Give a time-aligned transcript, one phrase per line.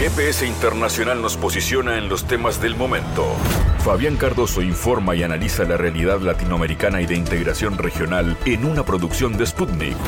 [0.00, 3.36] GPS Internacional nos posiciona en los temas del momento.
[3.84, 9.36] Fabián Cardoso informa y analiza la realidad latinoamericana y de integración regional en una producción
[9.36, 9.98] de Sputnik.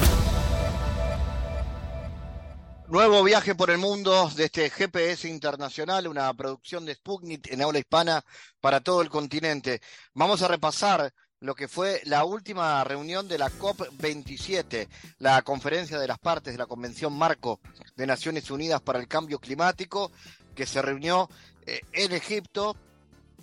[2.88, 7.78] Nuevo viaje por el mundo de este GPS Internacional, una producción de Sputnik en aula
[7.78, 8.24] hispana
[8.62, 9.82] para todo el continente.
[10.14, 11.12] Vamos a repasar
[11.42, 14.88] lo que fue la última reunión de la COP27,
[15.18, 17.58] la conferencia de las partes de la Convención Marco
[17.96, 20.12] de Naciones Unidas para el Cambio Climático,
[20.54, 21.28] que se reunió
[21.66, 22.76] eh, en Egipto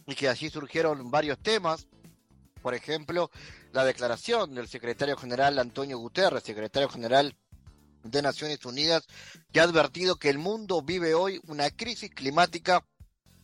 [0.07, 1.87] y que allí surgieron varios temas.
[2.61, 3.31] Por ejemplo,
[3.73, 7.35] la declaración del secretario general Antonio Guterres, secretario general
[8.03, 9.07] de Naciones Unidas,
[9.51, 12.85] que ha advertido que el mundo vive hoy una crisis climática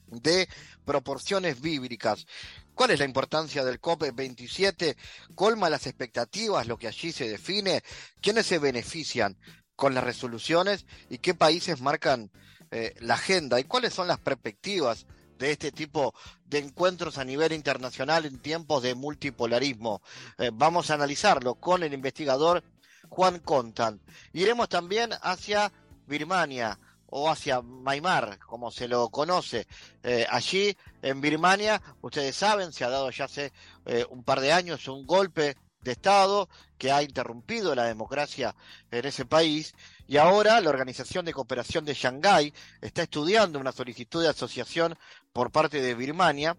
[0.07, 0.47] de
[0.85, 2.25] proporciones bíblicas.
[2.75, 4.97] ¿Cuál es la importancia del COP27?
[5.33, 7.81] ¿Colma las expectativas lo que allí se define?
[8.21, 9.37] ¿Quiénes se benefician
[9.77, 12.29] con las resoluciones y qué países marcan
[12.71, 13.61] eh, la agenda?
[13.61, 15.07] ¿Y cuáles son las perspectivas
[15.39, 16.13] de este tipo
[16.45, 20.01] de encuentros a nivel internacional en tiempos de multipolarismo?
[20.37, 22.61] Eh, vamos a analizarlo con el investigador
[23.07, 24.01] Juan Contan.
[24.33, 25.71] Iremos también hacia
[26.07, 26.77] Birmania
[27.17, 29.67] o hacia Maimar, como se lo conoce.
[30.03, 33.53] Eh, allí, en Birmania, ustedes saben, se ha dado ya hace
[33.85, 38.53] eh, un par de años un golpe de Estado que ha interrumpido la democracia
[38.91, 39.73] en ese país
[40.07, 44.97] y ahora la Organización de Cooperación de Shanghái está estudiando una solicitud de asociación
[45.31, 46.57] por parte de Birmania.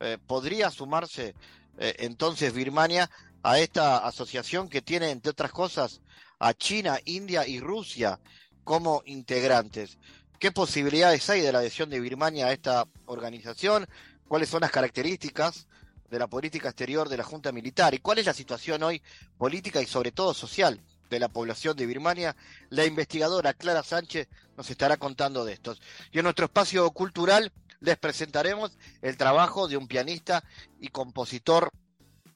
[0.00, 1.36] Eh, podría sumarse
[1.78, 3.08] entonces Birmania
[3.42, 6.02] a esta asociación que tiene, entre otras cosas,
[6.40, 8.18] a China, India y Rusia
[8.64, 9.98] como integrantes.
[10.38, 13.86] ¿Qué posibilidades hay de la adhesión de Birmania a esta organización?
[14.26, 15.68] ¿Cuáles son las características
[16.10, 17.94] de la política exterior de la Junta Militar?
[17.94, 19.00] ¿Y cuál es la situación hoy
[19.38, 22.34] política y sobre todo social de la población de Birmania?
[22.70, 25.80] La investigadora Clara Sánchez nos estará contando de estos.
[26.10, 30.42] Y en nuestro espacio cultural les presentaremos el trabajo de un pianista
[30.80, 31.70] y compositor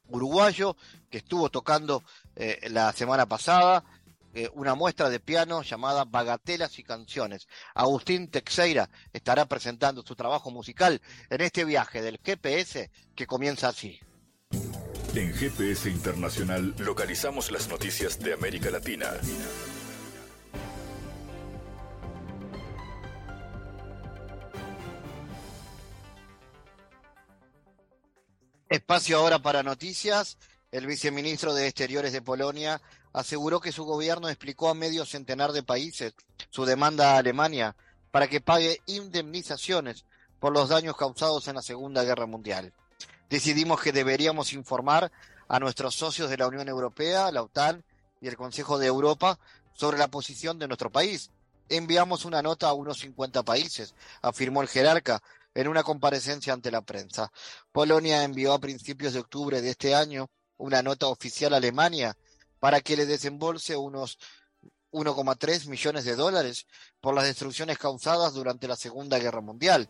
[0.08, 0.76] uruguayo
[1.10, 2.04] que estuvo tocando
[2.36, 3.84] eh, la semana pasada
[4.36, 7.48] eh, una muestra de piano llamada Bagatelas y Canciones.
[7.74, 13.98] Agustín Texeira estará presentando su trabajo musical en este viaje del GPS que comienza así.
[15.14, 19.06] En GPS Internacional localizamos las noticias de América Latina.
[28.68, 30.36] Espacio ahora para noticias.
[30.72, 32.82] El viceministro de Exteriores de Polonia
[33.16, 36.12] aseguró que su gobierno explicó a medio centenar de países
[36.50, 37.74] su demanda a Alemania
[38.10, 40.04] para que pague indemnizaciones
[40.38, 42.74] por los daños causados en la Segunda Guerra Mundial.
[43.30, 45.10] Decidimos que deberíamos informar
[45.48, 47.82] a nuestros socios de la Unión Europea, la OTAN
[48.20, 49.38] y el Consejo de Europa
[49.72, 51.30] sobre la posición de nuestro país.
[51.70, 55.22] Enviamos una nota a unos 50 países, afirmó el jerarca
[55.54, 57.32] en una comparecencia ante la prensa.
[57.72, 60.28] Polonia envió a principios de octubre de este año
[60.58, 62.14] una nota oficial a Alemania
[62.58, 64.18] para que le desembolse unos
[64.92, 66.66] 1,3 millones de dólares
[67.00, 69.88] por las destrucciones causadas durante la Segunda Guerra Mundial.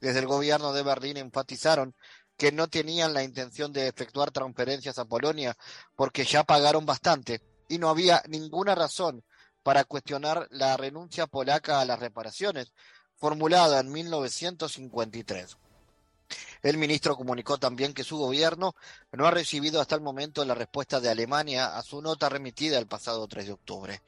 [0.00, 1.94] Desde el gobierno de Berlín enfatizaron
[2.36, 5.56] que no tenían la intención de efectuar transferencias a Polonia
[5.94, 9.24] porque ya pagaron bastante y no había ninguna razón
[9.62, 12.72] para cuestionar la renuncia polaca a las reparaciones
[13.16, 15.56] formulada en 1953.
[16.66, 18.74] El ministro comunicó también que su gobierno
[19.12, 22.88] no ha recibido hasta el momento la respuesta de Alemania a su nota remitida el
[22.88, 24.02] pasado 3 de octubre.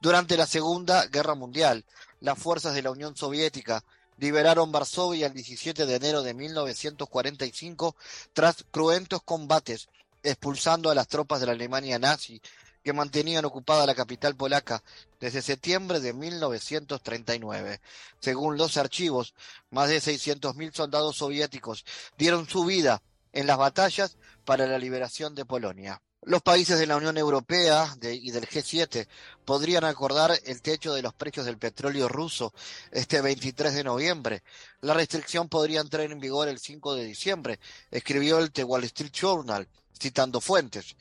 [0.00, 1.84] Durante la Segunda Guerra Mundial,
[2.20, 3.82] las fuerzas de la Unión Soviética
[4.18, 7.96] liberaron Varsovia el 17 de enero de 1945
[8.34, 9.88] tras cruentos combates,
[10.22, 12.40] expulsando a las tropas de la Alemania nazi
[12.82, 14.82] que mantenían ocupada la capital polaca
[15.20, 17.80] desde septiembre de 1939.
[18.20, 19.34] Según los archivos,
[19.70, 21.84] más de 600.000 soldados soviéticos
[22.16, 23.02] dieron su vida
[23.32, 26.00] en las batallas para la liberación de Polonia.
[26.22, 29.08] Los países de la Unión Europea y del G7
[29.46, 32.52] podrían acordar el techo de los precios del petróleo ruso
[32.90, 34.42] este 23 de noviembre.
[34.82, 37.58] La restricción podría entrar en vigor el 5 de diciembre,
[37.90, 39.66] escribió el The Wall Street Journal,
[39.98, 40.94] citando fuentes.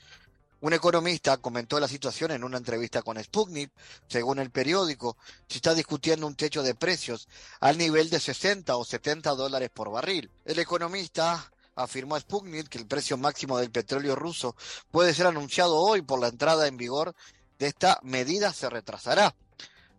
[0.61, 3.71] Un economista comentó la situación en una entrevista con Sputnik.
[4.07, 5.15] Según el periódico,
[5.47, 7.29] se está discutiendo un techo de precios
[7.61, 10.29] al nivel de 60 o 70 dólares por barril.
[10.43, 14.57] El economista afirmó a Sputnik que el precio máximo del petróleo ruso
[14.91, 17.15] puede ser anunciado hoy por la entrada en vigor
[17.57, 19.35] de esta medida se retrasará.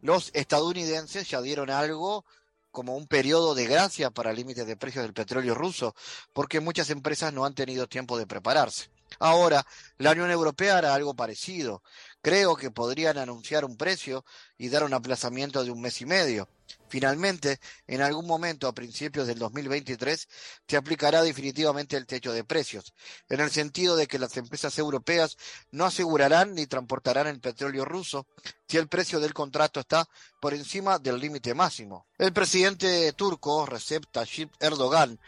[0.03, 2.25] Los estadounidenses ya dieron algo
[2.71, 5.95] como un periodo de gracia para límites de precios del petróleo ruso,
[6.33, 8.91] porque muchas empresas no han tenido tiempo de prepararse.
[9.19, 9.67] Ahora,
[9.99, 11.83] la Unión Europea hará algo parecido.
[12.23, 14.25] Creo que podrían anunciar un precio
[14.59, 16.49] y dar un aplazamiento de un mes y medio.
[16.89, 20.29] Finalmente, en algún momento a principios del 2023
[20.67, 22.95] se aplicará definitivamente el techo de precios,
[23.29, 25.37] en el sentido de que las empresas europeas
[25.71, 28.27] no asegurarán ni transportarán el petróleo ruso
[28.69, 30.09] si el precio del contrato está
[30.41, 32.07] por encima del límite máximo.
[32.19, 35.19] El presidente turco, Recep Tayyip Erdogan,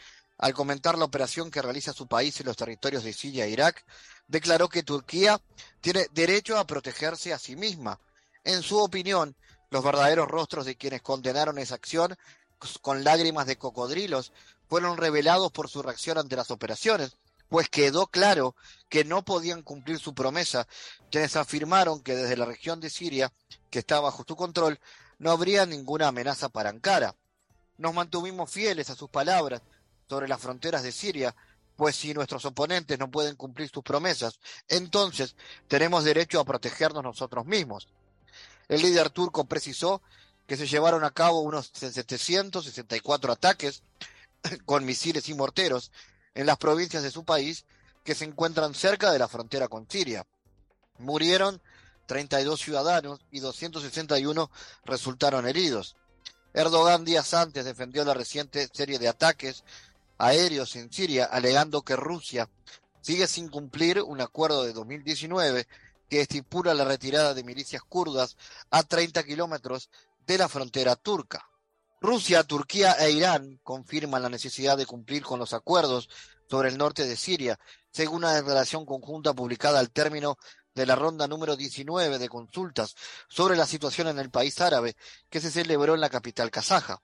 [0.43, 3.85] al comentar la operación que realiza su país en los territorios de Siria e Irak,
[4.27, 5.41] declaró que Turquía
[5.81, 8.01] tiene derecho a protegerse a sí misma.
[8.43, 9.37] En su opinión,
[9.71, 12.17] los verdaderos rostros de quienes condenaron esa acción
[12.81, 14.33] con lágrimas de cocodrilos
[14.69, 17.19] fueron revelados por su reacción ante las operaciones,
[17.49, 18.57] pues quedó claro
[18.89, 20.67] que no podían cumplir su promesa,
[21.13, 23.33] quienes afirmaron que desde la región de Siria,
[23.71, 24.81] que está bajo su control,
[25.21, 27.15] no habría ninguna amenaza para Ankara.
[27.79, 29.63] Nos mantuvimos fieles a sus palabras
[30.09, 31.35] sobre las fronteras de Siria,
[31.77, 34.39] pues si nuestros oponentes no pueden cumplir sus promesas,
[34.69, 35.37] entonces
[35.69, 37.89] tenemos derecho a protegernos nosotros mismos.
[38.69, 40.03] El líder turco precisó
[40.47, 43.83] que se llevaron a cabo unos 764 ataques
[44.65, 45.93] con misiles y morteros
[46.35, 47.65] en las provincias de su país
[48.05, 50.27] que se encuentran cerca de la frontera con Siria.
[50.99, 51.61] Murieron
[52.07, 54.51] 32 ciudadanos y 261
[54.85, 55.97] resultaron heridos.
[56.53, 59.65] Erdogan días antes defendió la reciente serie de ataques
[60.23, 62.49] aéreos en Siria, alegando que Rusia
[63.01, 65.67] sigue sin cumplir un acuerdo de 2019
[66.09, 68.37] que estipula la retirada de milicias kurdas
[68.71, 69.91] a 30 kilómetros
[70.25, 71.49] de la frontera turca.
[72.01, 76.09] Rusia, Turquía e Irán confirman la necesidad de cumplir con los acuerdos
[76.49, 77.59] sobre el norte de Siria,
[77.91, 80.37] según una declaración conjunta publicada al término
[80.73, 82.95] de la ronda número 19 de consultas
[83.29, 84.95] sobre la situación en el país árabe
[85.29, 87.03] que se celebró en la capital kazaja.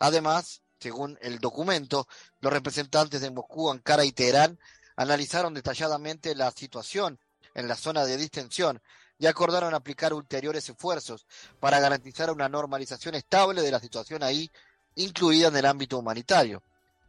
[0.00, 2.06] Además, según el documento,
[2.40, 4.58] los representantes de Moscú, Ankara y Teherán
[4.96, 7.18] analizaron detalladamente la situación
[7.54, 8.80] en la zona de distensión
[9.18, 11.26] y acordaron aplicar ulteriores esfuerzos
[11.60, 14.50] para garantizar una normalización estable de la situación ahí,
[14.94, 16.62] incluida en el ámbito humanitario.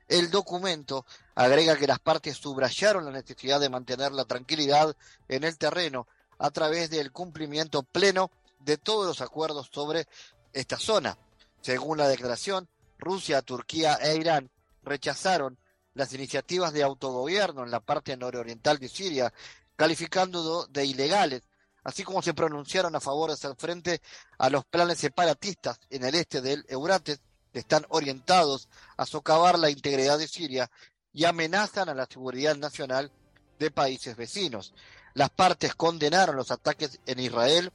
[0.07, 1.05] El documento
[1.35, 4.95] agrega que las partes subrayaron la necesidad de mantener la tranquilidad
[5.27, 6.07] en el terreno
[6.39, 10.07] a través del cumplimiento pleno de todos los acuerdos sobre
[10.51, 11.17] esta zona.
[11.61, 12.67] Según la declaración,
[12.99, 14.51] Rusia, Turquía e Irán
[14.83, 15.57] rechazaron
[15.93, 19.33] las iniciativas de autogobierno en la parte nororiental de Siria
[19.75, 21.43] calificando de ilegales,
[21.83, 24.01] así como se pronunciaron a favor de hacer frente
[24.37, 28.67] a los planes separatistas en el este del Eurates, que están orientados
[28.97, 30.69] a socavar la integridad de Siria
[31.13, 33.11] y amenazan a la seguridad nacional
[33.57, 34.73] de países vecinos.
[35.13, 37.71] Las partes condenaron los ataques en Israel,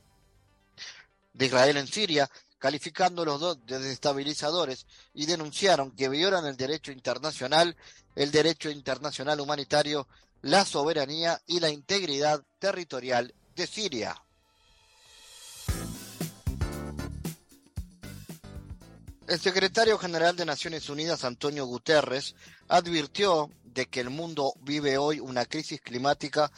[1.32, 2.31] de Israel en Siria,
[2.64, 7.76] calificando los dos de desestabilizadores y denunciaron que violan el derecho internacional,
[8.16, 10.08] el derecho internacional humanitario
[10.40, 14.16] la soberanía y la integridad territorial de Siria.
[19.28, 22.34] El secretario general de Naciones Unidas, Antonio Guterres,
[22.69, 26.50] advirtió de que el mundo vive hoy una crisis climática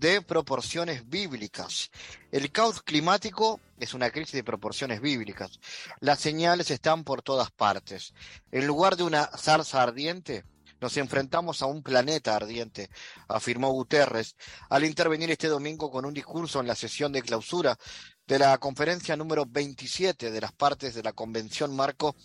[0.00, 1.90] de proporciones bíblicas.
[2.32, 5.60] El caos climático es una crisis de proporciones bíblicas.
[6.00, 8.14] Las señales están por todas partes.
[8.50, 10.44] En lugar de una zarza ardiente,
[10.80, 12.88] nos enfrentamos a un planeta ardiente,
[13.28, 14.36] afirmó Guterres
[14.70, 17.78] al intervenir este domingo con un discurso en la sesión de clausura
[18.26, 22.16] de la conferencia número 27 de las partes de la Convención Marco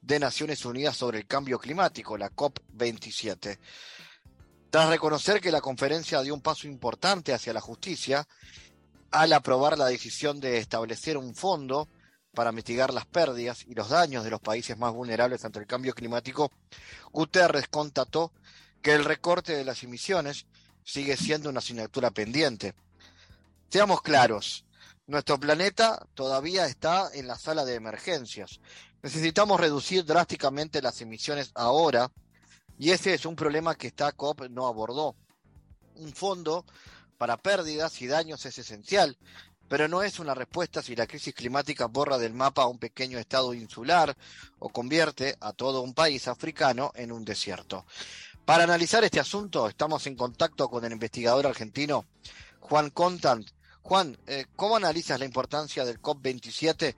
[0.00, 3.58] de Naciones Unidas sobre el Cambio Climático, la COP27.
[4.70, 8.26] Tras reconocer que la conferencia dio un paso importante hacia la justicia,
[9.10, 11.88] al aprobar la decisión de establecer un fondo
[12.34, 15.94] para mitigar las pérdidas y los daños de los países más vulnerables ante el cambio
[15.94, 16.50] climático,
[17.12, 18.32] Guterres constató
[18.82, 20.46] que el recorte de las emisiones
[20.84, 22.74] sigue siendo una asignatura pendiente.
[23.70, 24.66] Seamos claros,
[25.06, 28.60] nuestro planeta todavía está en la sala de emergencias.
[29.02, 32.10] Necesitamos reducir drásticamente las emisiones ahora
[32.78, 35.14] y ese es un problema que esta COP no abordó.
[35.96, 36.64] Un fondo
[37.16, 39.16] para pérdidas y daños es esencial,
[39.68, 43.18] pero no es una respuesta si la crisis climática borra del mapa a un pequeño
[43.18, 44.16] estado insular
[44.58, 47.86] o convierte a todo un país africano en un desierto.
[48.44, 52.04] Para analizar este asunto estamos en contacto con el investigador argentino
[52.60, 53.48] Juan Contant.
[53.82, 56.94] Juan, eh, ¿cómo analizas la importancia del COP27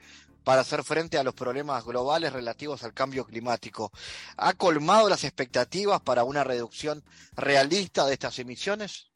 [0.48, 3.92] para hacer frente a los problemas globales relativos al cambio climático?
[4.38, 7.02] ¿Ha colmado las expectativas para una reducción
[7.36, 9.10] realista de estas emisiones?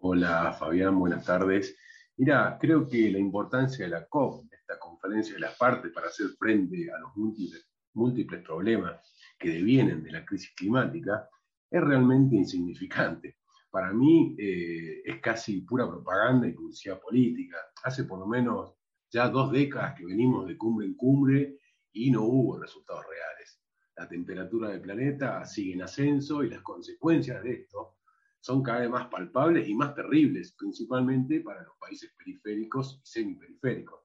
[0.00, 1.74] Hola Fabián, buenas tardes.
[2.18, 6.26] Mira, creo que la importancia de la COP, esta conferencia de las partes para hacer
[6.38, 9.00] frente a los múltiples, problemas
[9.38, 11.30] que devienen de la crisis climática,
[11.70, 13.38] es realmente insignificante.
[13.70, 17.56] Para mí eh, es casi pura propaganda y publicidad política.
[17.82, 18.74] Hace por lo menos
[19.14, 21.58] ya dos décadas que venimos de cumbre en cumbre
[21.92, 23.60] y no hubo resultados reales.
[23.96, 27.98] La temperatura del planeta sigue en ascenso y las consecuencias de esto
[28.40, 34.00] son cada vez más palpables y más terribles, principalmente para los países periféricos y semiperiféricos.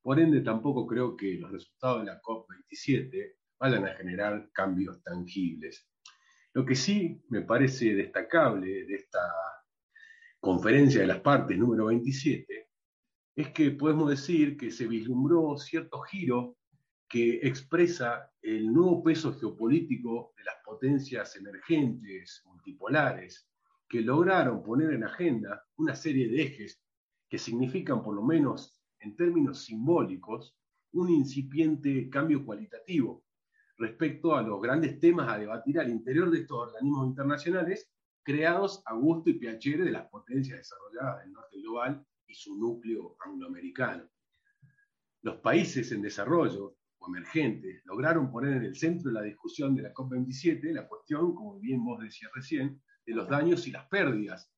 [0.00, 5.88] Por ende, tampoco creo que los resultados de la COP27 vayan a generar cambios tangibles.
[6.52, 9.18] Lo que sí me parece destacable de esta
[10.38, 12.71] conferencia de las partes número 27
[13.34, 16.56] es que podemos decir que se vislumbró cierto giro
[17.08, 23.48] que expresa el nuevo peso geopolítico de las potencias emergentes, multipolares,
[23.88, 26.82] que lograron poner en agenda una serie de ejes
[27.28, 30.56] que significan, por lo menos en términos simbólicos,
[30.92, 33.24] un incipiente cambio cualitativo
[33.78, 37.90] respecto a los grandes temas a debatir al interior de estos organismos internacionales
[38.22, 43.16] creados a gusto y piacere de las potencias desarrolladas del norte global y su núcleo
[43.24, 44.08] angloamericano.
[45.20, 49.82] Los países en desarrollo o emergentes lograron poner en el centro de la discusión de
[49.82, 54.50] la COP27 la cuestión, como bien vos decías recién, de los daños y las pérdidas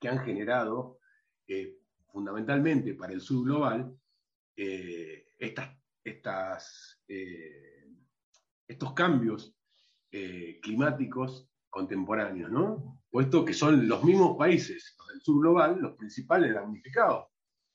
[0.00, 0.98] que han generado
[1.46, 3.96] eh, fundamentalmente para el sur global
[4.56, 7.88] eh, estas, eh,
[8.66, 9.52] estos cambios
[10.62, 13.02] climáticos contemporáneos, ¿no?
[13.10, 17.26] Puesto que son los mismos países, sur global, los principales damnificados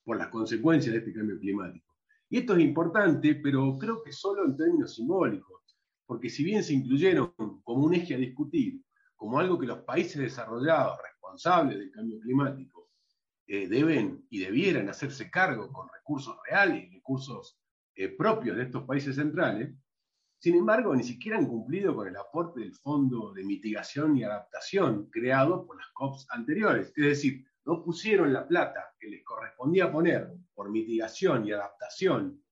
[0.04, 1.96] por las consecuencias de este cambio climático.
[2.30, 5.62] Y esto es importante, pero creo que solo en términos simbólicos,
[6.06, 7.34] porque si bien se incluyeron
[7.64, 8.82] como un eje a discutir
[9.16, 12.90] como algo que los países desarrollados responsables del cambio climático
[13.48, 17.60] eh, deben y debieran hacerse cargo con recursos reales recursos
[17.96, 19.76] eh, propios de estos países centrales,
[20.42, 25.08] sin embargo, ni siquiera han cumplido con el aporte del Fondo de Mitigación y Adaptación
[25.12, 26.92] creado por las COPs anteriores.
[26.96, 32.44] Es decir, no pusieron la plata que les correspondía poner por mitigación y adaptación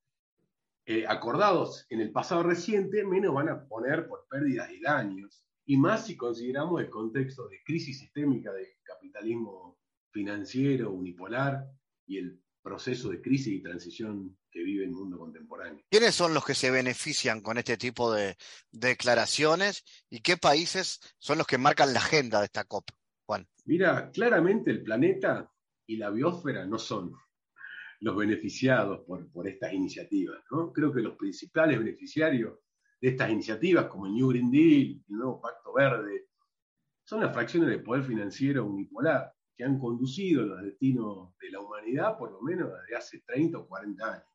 [0.86, 5.76] eh, acordados en el pasado reciente, menos van a poner por pérdidas y daños y
[5.76, 9.80] más si consideramos el contexto de crisis sistémica del capitalismo
[10.12, 11.66] financiero unipolar
[12.06, 15.84] y el proceso de crisis y transición que vive el mundo contemporáneo.
[15.90, 18.36] ¿Quiénes son los que se benefician con este tipo de
[18.72, 22.90] declaraciones y qué países son los que marcan la agenda de esta COP?
[23.26, 23.48] Juan.
[23.66, 25.52] Mira, claramente el planeta
[25.86, 27.14] y la biosfera no son
[28.02, 30.40] los beneficiados por, por estas iniciativas.
[30.52, 30.72] ¿no?
[30.72, 32.60] Creo que los principales beneficiarios
[33.00, 36.28] de estas iniciativas, como el New Green Deal, el nuevo Pacto Verde,
[37.04, 42.18] son las fracciones de poder financiero unipolar que han conducido los destinos de la humanidad
[42.18, 44.26] por lo menos desde hace 30 o 40 años.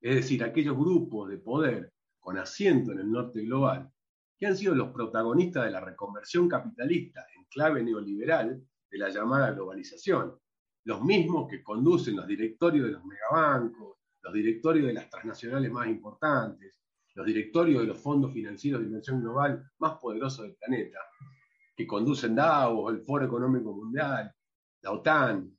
[0.00, 3.90] Es decir, aquellos grupos de poder con asiento en el norte global
[4.38, 9.50] que han sido los protagonistas de la reconversión capitalista en clave neoliberal de la llamada
[9.50, 10.38] globalización,
[10.84, 15.88] los mismos que conducen los directorios de los megabancos, los directorios de las transnacionales más
[15.88, 16.76] importantes,
[17.16, 21.00] los directorios de los fondos financieros de dimensión global más poderosos del planeta,
[21.76, 24.32] que conducen Davos, el Foro Económico Mundial,
[24.82, 25.56] la OTAN,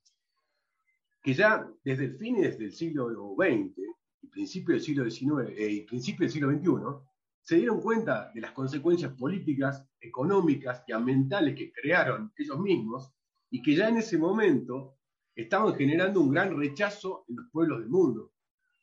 [1.21, 3.77] que ya desde el fines del siglo XX
[4.21, 7.07] y principio del siglo XIX eh, y principio del siglo XXI,
[7.43, 13.11] se dieron cuenta de las consecuencias políticas, económicas y ambientales que crearon ellos mismos
[13.49, 14.97] y que ya en ese momento
[15.35, 18.33] estaban generando un gran rechazo en los pueblos del mundo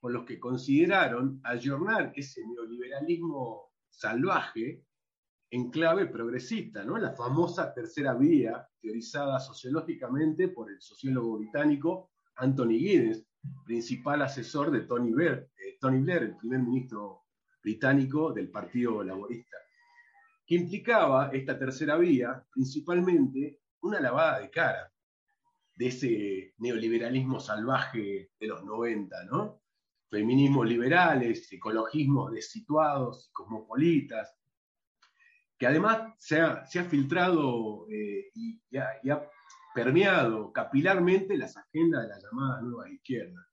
[0.00, 4.84] por los que consideraron ayornar ese neoliberalismo salvaje
[5.50, 6.98] en clave progresista, ¿no?
[6.98, 13.26] la famosa tercera vía, teorizada sociológicamente por el sociólogo británico Anthony Giddens,
[13.64, 15.50] principal asesor de Tony Blair,
[15.80, 17.22] Tony Blair, el primer ministro
[17.62, 19.56] británico del Partido Laborista,
[20.46, 24.92] que implicaba esta tercera vía principalmente una lavada de cara
[25.74, 29.62] de ese neoliberalismo salvaje de los 90, ¿no?
[30.10, 34.37] feminismos liberales, ecologismos desituados cosmopolitas,
[35.58, 39.22] que además se ha, filtrado eh, y, ha,
[39.74, 43.46] permeado capilarmente las agendas de la llamada nueva izquierda.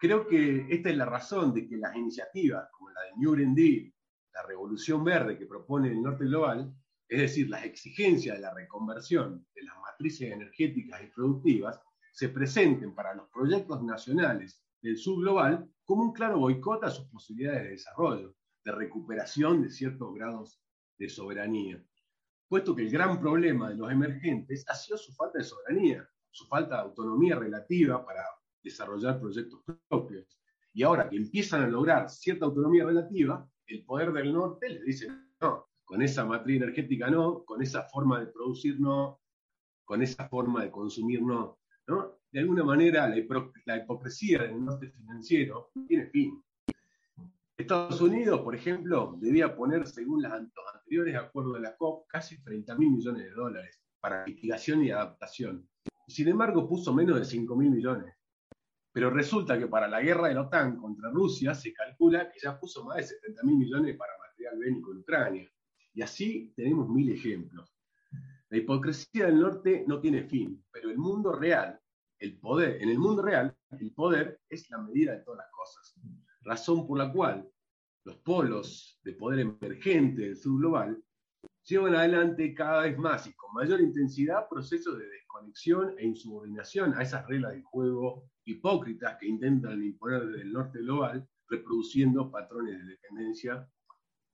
[0.00, 3.54] Creo que esta es la razón de que las iniciativas como la de New Green
[3.54, 3.92] Deal,
[4.34, 6.74] la revolución verde que propone el norte global,
[7.08, 11.80] es decir, las exigencias de la reconversión de las matrices energéticas y productivas,
[12.12, 17.62] se presenten para los proyectos nacionales del global como un claro boicot a sus posibilidades
[17.62, 18.34] de desarrollo,
[18.64, 20.60] de recuperación de ciertos grados
[20.98, 21.82] de soberanía.
[22.48, 26.46] Puesto que el gran problema de los emergentes ha sido su falta de soberanía, su
[26.46, 28.22] falta de autonomía relativa para
[28.62, 30.40] desarrollar proyectos propios.
[30.72, 35.08] Y ahora que empiezan a lograr cierta autonomía relativa, el poder del norte les dice,
[35.40, 39.20] no, con esa matriz energética no, con esa forma de producir no,
[39.84, 41.58] con esa forma de consumir no.
[41.86, 42.18] ¿no?
[42.36, 46.44] de alguna manera la, hipocresía del norte financiero tiene fin.
[47.58, 52.76] Estados Unidos, por ejemplo, debía poner, según los anteriores acuerdos de la COP, casi 30
[52.76, 55.66] mil millones de dólares para mitigación y adaptación.
[56.06, 58.14] Sin embargo, puso menos de 5 mil millones.
[58.92, 62.58] Pero resulta que para la guerra de la OTAN contra Rusia se calcula que ya
[62.60, 65.50] puso más de 70 mil millones para material bélico en Ucrania.
[65.94, 67.74] Y así tenemos mil ejemplos.
[68.50, 71.80] La hipocresía del norte no tiene fin, pero el mundo real,
[72.18, 75.94] el poder, en el mundo real, el poder es la medida de todas las cosas.
[76.46, 77.50] Razón por la cual
[78.04, 81.02] los polos de poder emergente del sur global
[81.64, 87.02] llevan adelante cada vez más y con mayor intensidad procesos de desconexión e insubordinación a
[87.02, 92.92] esas reglas de juego hipócritas que intentan imponer desde el norte global, reproduciendo patrones de
[92.92, 93.68] dependencia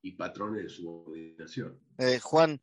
[0.03, 1.81] y patrones de subordinación.
[1.97, 2.61] Eh, Juan,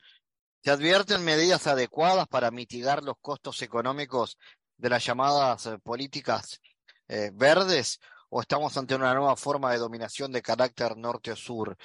[0.62, 4.38] ¿se advierten medidas adecuadas para mitigar los costos económicos
[4.78, 6.62] de las llamadas eh, políticas
[7.08, 11.76] eh, verdes o estamos ante una nueva forma de dominación de carácter norte-sur?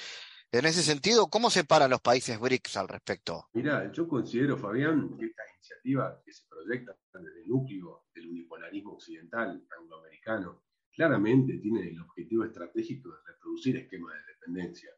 [0.53, 3.49] En ese sentido, ¿cómo se paran los países BRICS al respecto?
[3.55, 8.93] Mira, yo considero, Fabián, que esta iniciativa que se proyecta desde el núcleo del unipolarismo
[8.93, 10.63] occidental angloamericano
[10.95, 14.91] claramente tiene el objetivo estratégico de reproducir esquemas de dependencia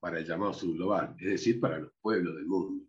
[0.00, 2.84] para el llamado subglobal, es decir, para los pueblos del mundo.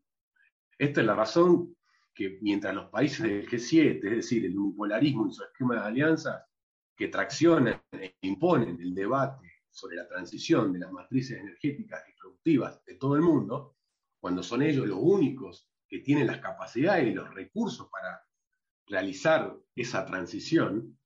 [0.77, 1.75] Esta es la razón
[2.13, 6.43] que mientras los países del G7, es decir, el unipolarismo y su esquema de alianzas,
[6.95, 12.83] que traccionan e imponen el debate sobre la transición de las matrices energéticas y productivas
[12.85, 13.77] de todo el mundo,
[14.19, 18.21] cuando son ellos los únicos que tienen las capacidades y los recursos para
[18.87, 20.97] realizar esa transición,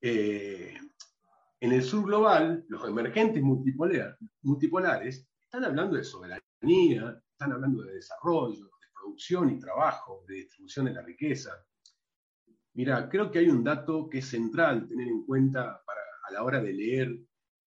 [0.00, 0.76] eh,
[1.60, 8.64] en el sur global, los emergentes multipolares están hablando de soberanía, están hablando de desarrollo,
[8.64, 11.52] de producción y trabajo, de distribución de la riqueza.
[12.74, 15.82] Mira, creo que hay un dato que es central tener en cuenta
[16.26, 17.18] a la hora de leer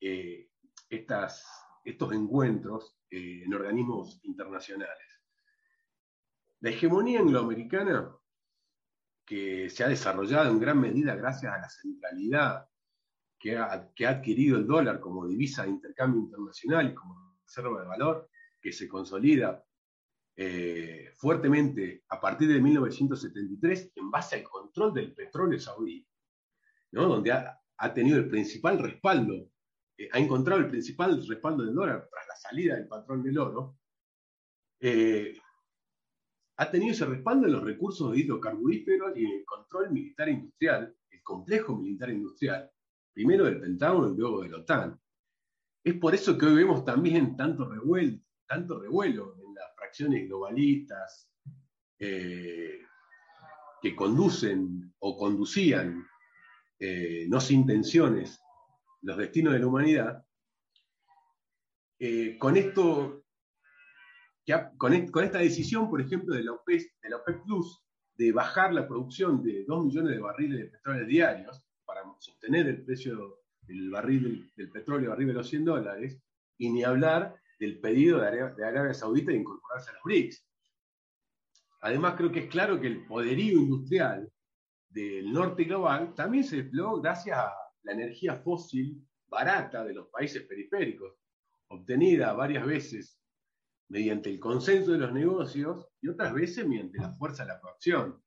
[0.02, 0.50] eh,
[0.90, 1.46] estas,
[1.84, 5.06] estos encuentros eh, en organismos internacionales.
[6.62, 8.16] La hegemonía angloamericana,
[9.24, 12.68] que se ha desarrollado en gran medida gracias a la centralidad
[13.38, 18.30] que ha adquirido el dólar como divisa de intercambio internacional y como reserva de valor,
[18.60, 19.64] que se consolida
[20.38, 26.06] eh, fuertemente a partir de 1973 en base al control del petróleo saudí,
[26.92, 27.08] ¿no?
[27.08, 29.50] donde ha, tenido el principal respaldo
[29.98, 33.78] eh, ha encontrado el principal respaldo del dólar tras la salida del patrón del oro,
[34.80, 35.38] eh,
[36.58, 41.24] ha tenido ese respaldo en los recursos hidrocarburíferos y en el control militar industrial, el
[41.24, 42.70] complejo militar industrial,
[43.14, 45.00] primero del Pentágono y luego de la OTAN.
[45.84, 49.36] Es por eso que hoy vemos también tanto revuelo, tanto revuelo
[50.00, 51.30] globalistas
[52.00, 52.80] eh,
[53.82, 56.06] que conducen o conducían,
[57.28, 58.40] no sin tensiones,
[59.02, 60.26] los destinos de la humanidad,
[62.00, 63.24] eh, con esto,
[64.78, 67.82] con, esta decisión, por ejemplo, de la, OPEC, de Plus,
[68.18, 72.84] de bajar la producción de 2 millones de barriles de petróleo diarios para sostener el
[72.84, 76.20] precio del barril del, petróleo arriba de los 100 dólares,
[76.58, 78.28] y ni hablar del pedido de
[78.66, 80.48] Arabia, Saudita de incorporarse a los BRICS.
[81.82, 84.32] Además, creo que es claro que el poderío industrial
[84.90, 90.44] del norte global también se desplegó gracias a la energía fósil barata de los países
[90.44, 91.14] periféricos,
[91.68, 93.20] obtenida varias veces
[93.90, 98.22] mediante el consenso de los negocios y otras veces mediante la fuerza de la coacción.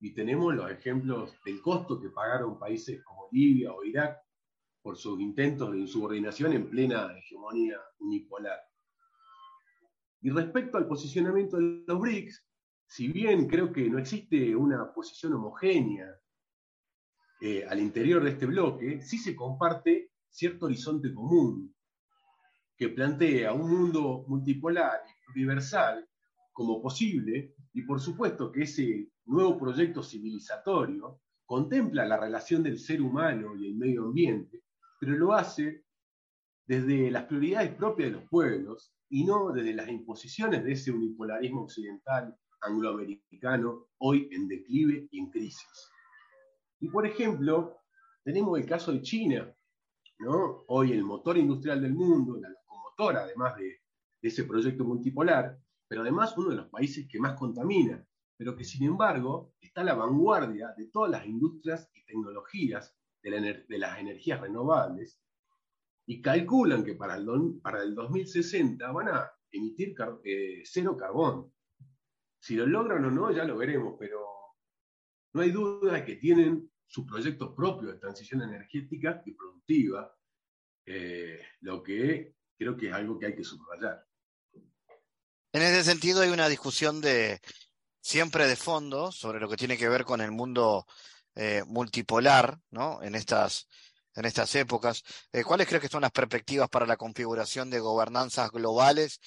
[0.00, 4.18] Y tenemos los ejemplos del costo que pagaron países como Libia o Irak
[4.82, 8.58] por sus intentos de insubordinación en plena hegemonía unipolar.
[10.22, 12.46] Y respecto al posicionamiento de los BRICS,
[12.86, 16.06] si bien creo que no existe una posición homogénea
[17.40, 21.74] eh, al interior de este bloque, sí se comparte cierto horizonte común
[22.76, 26.08] que plantea un mundo multipolar y universal
[26.52, 33.00] como posible, y por supuesto que ese nuevo proyecto civilizatorio contempla la relación del ser
[33.02, 34.62] humano y el medio ambiente,
[35.00, 35.84] pero lo hace
[36.66, 41.64] desde las prioridades propias de los pueblos y no desde las imposiciones de ese unipolarismo
[41.64, 45.90] occidental angloamericano hoy en declive y en crisis.
[46.80, 47.82] Y por ejemplo,
[48.24, 49.54] tenemos el caso de China,
[50.18, 50.64] ¿no?
[50.68, 53.82] Hoy el motor industrial del mundo, la locomotora además de,
[54.22, 58.02] ese proyecto multipolar, pero además uno de los países que más contamina,
[58.38, 63.78] pero que sin embargo está a la vanguardia de todas las industrias y tecnologías de,
[63.78, 65.20] las energías renovables
[66.12, 67.26] y calculan que para el,
[67.62, 71.50] para el 2060 van a emitir eh, cero carbón.
[72.38, 74.20] Si lo logran o no, ya lo veremos, pero
[75.32, 80.14] no hay duda de que tienen sus proyectos propios de transición energética y productiva,
[80.84, 84.06] eh, lo que creo que es algo que hay que subrayar.
[85.54, 87.40] En ese sentido hay una discusión de
[88.02, 90.86] siempre de fondo sobre lo que tiene que ver con el mundo
[91.36, 93.02] eh, multipolar, ¿no?
[93.02, 93.66] En estas,
[94.14, 95.02] en estas épocas.
[95.32, 99.20] Eh, ¿Cuáles crees que son las perspectivas para la configuración de gobernanzas globales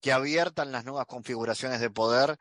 [0.00, 2.36] que abiertan las nuevas configuraciones de poder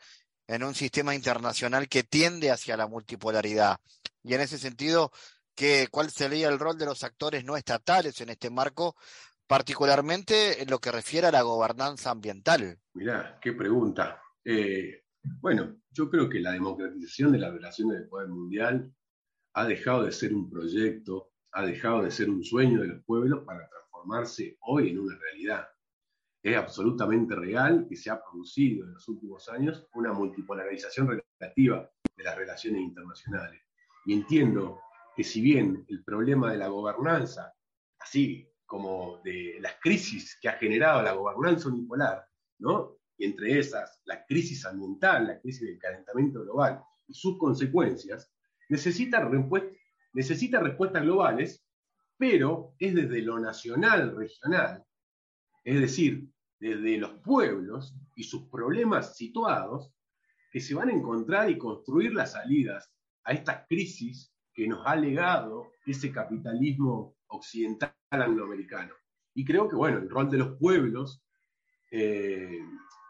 [0.48, 3.80] en un sistema internacional que tiende hacia la multipolaridad?
[4.24, 5.12] Y en ese sentido,
[5.56, 8.96] ¿qué, ¿cuál sería el rol de los actores no estatales en este marco
[9.50, 12.78] particularmente en lo que refiere a la gobernanza ambiental?
[12.94, 14.22] Mirá, qué pregunta.
[14.46, 15.06] Eh,
[15.42, 18.94] bueno, yo creo que la democratización de las relaciones de poder mundial
[19.54, 23.44] ha dejado de ser un proyecto, ha dejado de ser un sueño de los pueblos
[23.46, 25.68] para transformarse hoy en una realidad.
[26.42, 32.24] Es absolutamente real que se ha producido en los últimos años una multipolarización relativa de
[32.24, 33.62] las relaciones internacionales.
[34.06, 34.80] Y entiendo
[35.16, 37.54] que si bien el problema de la gobernanza,
[38.00, 42.26] así como de las crisis que ha generado la gobernanza unipolar,
[42.60, 42.98] ¿no?
[43.18, 48.32] Y entre esas, la crisis ambiental, la crisis del calentamiento global y sus consecuencias,
[48.70, 49.20] necesita,
[50.14, 51.64] necesita respuestas globales,
[52.18, 54.84] pero es desde lo nacional, regional,
[55.64, 56.28] es decir,
[56.60, 59.94] desde los pueblos y sus problemas situados,
[60.52, 62.92] que se van a encontrar y construir las salidas
[63.24, 68.94] a estas crisis que nos ha legado ese capitalismo occidental angloamericano.
[69.36, 71.24] Y creo que, bueno, el rol de los pueblos,
[71.92, 72.60] eh,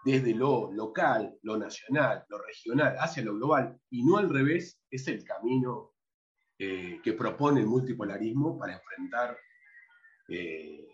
[0.05, 5.07] desde lo local, lo nacional, lo regional, hacia lo global, y no al revés, es
[5.07, 5.93] el camino
[6.62, 9.38] eh, que propone el multipolarismo para enfrentar
[10.28, 10.86] eh,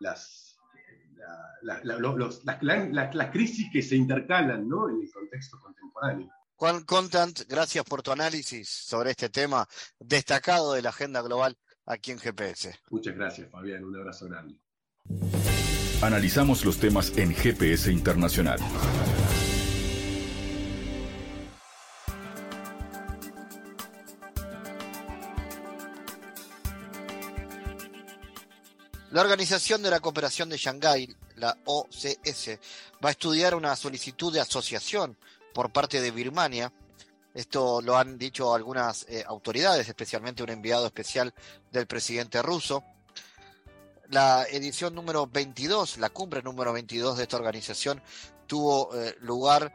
[0.00, 0.58] las,
[1.62, 4.88] las crisis que se intercalan ¿no?
[4.88, 6.28] en el contexto contemporáneo.
[6.56, 9.66] Juan Contant, gracias por tu análisis sobre este tema
[9.98, 12.80] destacado de la agenda global aquí en GPS.
[12.90, 13.84] Muchas gracias, Fabián.
[13.84, 14.58] Un abrazo grande.
[16.02, 18.58] Analizamos los temas en GPS Internacional.
[29.10, 32.58] La Organización de la Cooperación de Shanghái, la OCS,
[33.04, 35.18] va a estudiar una solicitud de asociación
[35.52, 36.72] por parte de Birmania
[37.34, 41.32] esto lo han dicho algunas eh, autoridades, especialmente un enviado especial
[41.70, 42.82] del presidente ruso.
[44.08, 48.02] La edición número 22, la cumbre número 22 de esta organización,
[48.48, 49.72] tuvo eh, lugar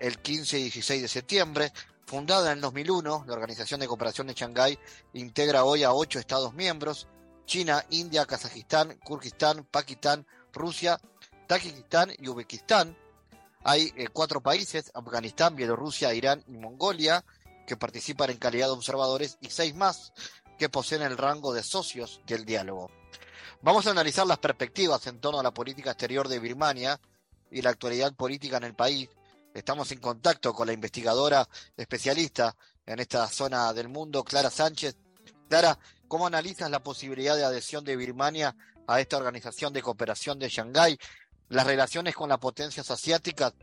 [0.00, 1.72] el 15 y 16 de septiembre.
[2.06, 4.78] Fundada en el 2001, la Organización de Cooperación de Shanghái
[5.12, 7.08] integra hoy a ocho Estados miembros,
[7.46, 11.00] China, India, Kazajistán, Kurkistán, Pakistán, Rusia,
[11.46, 12.96] Tajikistán y Uzbekistán
[13.68, 17.24] hay eh, cuatro países, Afganistán, Bielorrusia, Irán y Mongolia,
[17.66, 20.12] que participan en calidad de observadores y seis más
[20.56, 22.92] que poseen el rango de socios del diálogo.
[23.62, 27.00] Vamos a analizar las perspectivas en torno a la política exterior de Birmania
[27.50, 29.08] y la actualidad política en el país.
[29.52, 32.54] Estamos en contacto con la investigadora especialista
[32.86, 34.96] en esta zona del mundo, Clara Sánchez.
[35.48, 35.78] Clara,
[36.08, 38.56] ¿cómo analizas la posibilidad de adhesión de Birmania
[38.86, 40.98] a esta organización de cooperación de Shanghái
[41.48, 43.54] las relaciones con las potencias asiáticas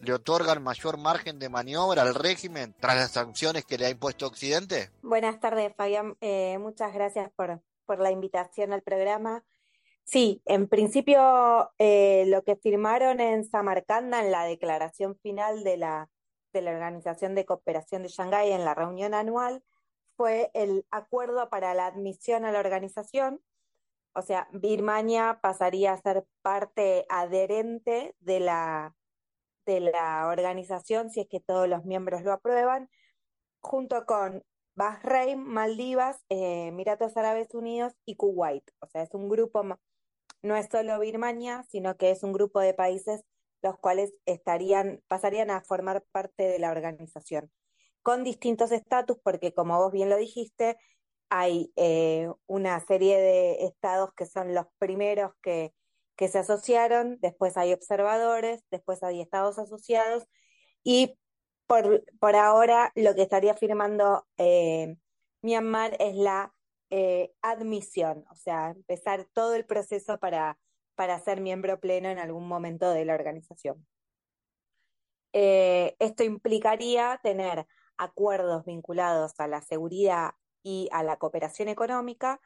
[0.00, 4.26] le otorgan mayor margen de maniobra al régimen tras las sanciones que le ha impuesto
[4.26, 4.90] Occidente?
[5.02, 6.16] Buenas tardes, Fabián.
[6.20, 9.44] Eh, muchas gracias por, por la invitación al programa.
[10.04, 16.08] Sí, en principio eh, lo que firmaron en Samarcanda en la declaración final de la,
[16.52, 19.62] de la Organización de Cooperación de Shanghái en la reunión anual
[20.20, 23.40] fue el acuerdo para la admisión a la organización
[24.14, 28.94] o sea, Birmania pasaría a ser parte adherente de la,
[29.66, 32.90] de la organización si es que todos los miembros lo aprueban,
[33.60, 38.64] junto con Bahrein, Maldivas, eh, Emiratos Árabes Unidos y Kuwait.
[38.80, 39.62] O sea, es un grupo,
[40.42, 43.22] no es solo Birmania, sino que es un grupo de países
[43.62, 47.50] los cuales estarían, pasarían a formar parte de la organización,
[48.02, 50.78] con distintos estatus, porque como vos bien lo dijiste,
[51.30, 55.72] hay eh, una serie de estados que son los primeros que,
[56.16, 60.24] que se asociaron, después hay observadores, después hay estados asociados
[60.82, 61.16] y
[61.66, 64.96] por, por ahora lo que estaría firmando eh,
[65.42, 66.52] Myanmar es la
[66.90, 70.58] eh, admisión, o sea, empezar todo el proceso para,
[70.96, 73.86] para ser miembro pleno en algún momento de la organización.
[75.32, 77.66] esto implicaría tener
[78.00, 80.32] acuerdos vinculados a la seguridad
[80.62, 82.40] y a la cooperación económica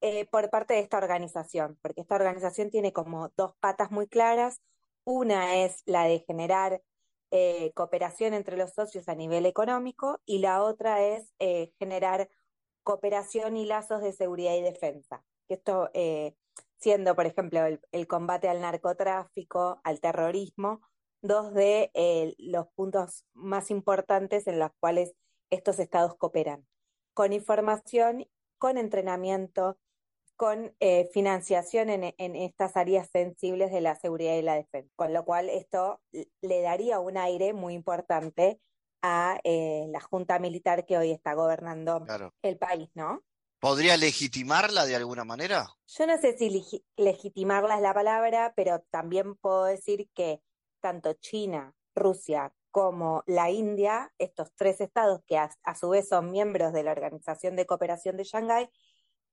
[0.00, 4.60] eh, por parte de esta organización, porque esta organización tiene como dos patas muy claras.
[5.04, 6.82] Una es la de generar
[7.30, 12.28] eh, cooperación entre los socios a nivel económico y la otra es eh, generar
[12.84, 15.24] cooperación y lazos de seguridad y defensa.
[15.48, 15.90] esto,
[16.78, 20.82] siendo, por ejemplo, el, combate al narcotráfico, al terrorismo,
[21.24, 25.14] dos de eh, los puntos más importantes en los cuales
[25.50, 26.66] estos estados cooperan,
[27.14, 29.78] con información, con entrenamiento,
[30.36, 34.90] con eh, financiación en, estas áreas sensibles de la seguridad y la defensa.
[34.96, 38.60] Con lo cual esto le daría un aire muy importante
[39.00, 42.04] a eh, la junta militar que hoy está gobernando
[42.42, 43.22] el país, ¿no?
[43.60, 45.68] ¿Podría legitimarla de alguna manera?
[45.86, 46.62] Yo no sé si
[46.96, 50.42] legitimarla es la palabra, pero también puedo decir que
[50.84, 56.74] tanto China, Rusia como la India, estos tres estados que a, su vez son miembros
[56.74, 58.68] de la Organización de Cooperación de Shanghái,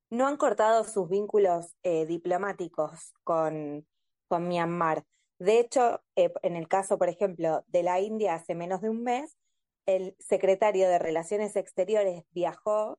[0.10, 3.86] no han cortado sus vínculos eh, diplomáticos con,
[4.30, 5.04] con, Myanmar.
[5.40, 9.04] De hecho, eh, en el caso, por ejemplo, de la India, hace menos de un
[9.04, 9.38] mes,
[9.86, 12.98] el secretario de Relaciones Exteriores viajó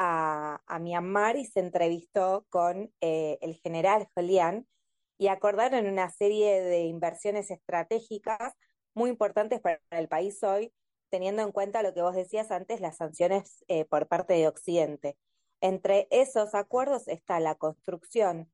[0.00, 4.66] a, Myanmar y se entrevistó con eh, el general Jolian
[5.18, 8.54] y acordaron una serie de inversiones estratégicas
[8.94, 10.72] muy importantes para el país hoy,
[11.10, 15.16] teniendo en cuenta lo que vos decías antes, las sanciones por parte de Occidente.
[15.60, 18.50] Entre esos acuerdos está la construcción,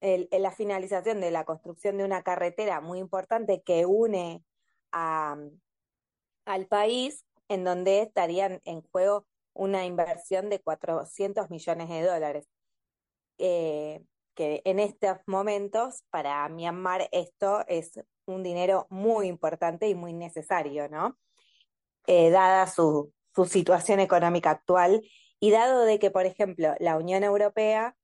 [0.00, 4.44] la finalización de la construcción de una carretera muy importante que une
[4.92, 12.48] al país, en donde estarían en juego una inversión de 400 millones de dólares.
[13.38, 14.02] Eh,
[14.38, 20.88] que en estos momentos para Myanmar esto es un dinero muy importante y muy necesario,
[20.88, 21.18] ¿no?
[22.06, 25.02] Eh, dada su, su situación económica actual
[25.40, 27.96] y dado de que, por ejemplo, la Unión Europea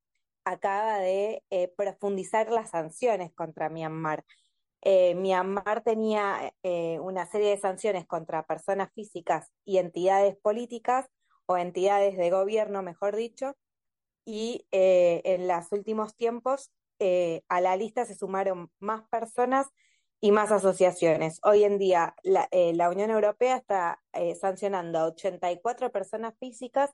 [0.45, 4.25] acaba de eh, profundizar las sanciones contra Myanmar.
[4.83, 11.07] Eh, Myanmar tenía eh, una serie de sanciones contra personas físicas y entidades políticas
[11.47, 13.55] o entidades de gobierno, mejor dicho,
[14.25, 16.71] y en los últimos tiempos
[17.49, 19.67] a la lista se sumaron más personas
[20.21, 21.41] y más asociaciones.
[21.43, 24.01] Hoy en día la, la Unión Europea está
[24.41, 26.91] sancionando a 84 personas físicas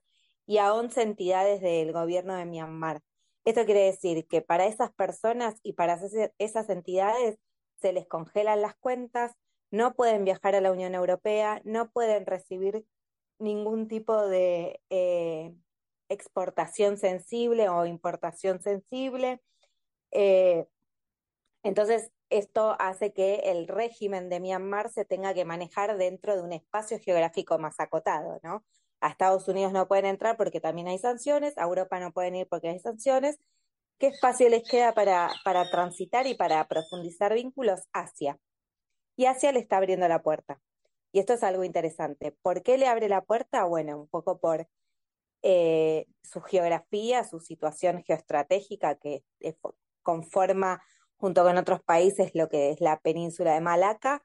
[0.47, 3.03] y a 11 entidades del gobierno de Myanmar.
[3.45, 5.99] Esto quiere decir que para esas personas y para
[6.39, 7.39] esas entidades
[7.81, 9.33] se les congelan las cuentas,
[9.71, 12.85] no pueden viajar a la Unión Europea, no pueden recibir
[13.39, 15.55] ningún tipo de eh,
[16.11, 19.41] exportación sensible o importación sensible.
[20.11, 20.67] Eh,
[21.63, 26.53] entonces, esto hace que el régimen de Myanmar se tenga que manejar dentro de un
[26.53, 28.65] espacio geográfico más acotado, ¿no?
[29.01, 32.47] a Estados Unidos no pueden entrar porque también hay sanciones, a Europa no pueden ir
[32.49, 33.39] porque hay sanciones.
[33.99, 37.81] ¿Qué espacio les queda para, para transitar y para profundizar vínculos?
[37.93, 38.39] Asia.
[39.17, 40.61] Y Asia le está abriendo la puerta.
[41.13, 42.33] Y esto es algo interesante.
[42.43, 43.65] ¿Por qué le abre la puerta?
[43.65, 44.69] Bueno, un poco por
[45.43, 49.25] eh, su geografía, su situación geoestratégica que
[50.03, 50.83] conforma
[51.17, 54.23] junto con otros países lo que es la península de Malaca.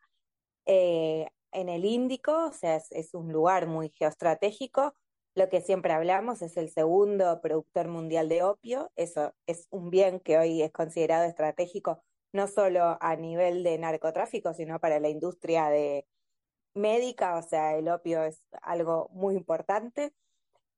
[0.65, 4.93] Eh, en el Índico, o sea, es, un lugar muy geoestratégico.
[5.35, 8.91] Lo que siempre hablamos es el segundo productor mundial de opio.
[8.95, 12.01] Eso es un bien que hoy es considerado estratégico,
[12.33, 16.05] no solo a nivel de narcotráfico, sino para la industria de
[16.73, 20.13] médica, o sea, el opio es algo muy importante.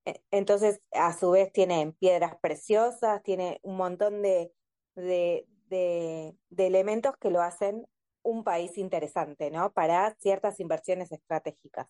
[0.08, 4.54] E, entonces, a su vez, tiene piedras preciosas, tiene un montón de,
[4.96, 7.86] de, de elementos que lo hacen
[8.24, 9.74] un país interesante, ¿no?
[9.74, 11.88] Para ciertas inversiones estratégicas.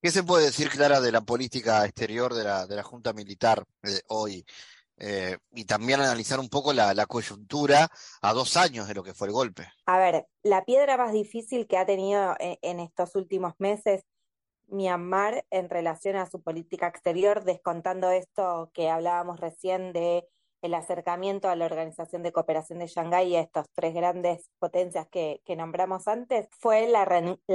[0.00, 3.64] ¿Qué se puede decir, Clara, de la política exterior de la, de la Junta Militar
[3.82, 4.44] eh, hoy?
[4.98, 7.88] Eh, y también analizar un poco la, coyuntura
[8.22, 9.68] a dos años de lo que fue el golpe.
[9.86, 14.04] A ver, la piedra más difícil que ha tenido en, en estos últimos meses
[14.68, 20.28] Myanmar en relación a su política exterior, descontando esto que hablábamos recién de
[20.62, 25.06] el acercamiento a la Organización de Cooperación de Shanghái y a estas tres grandes potencias
[25.08, 27.04] que, nombramos antes, fue la,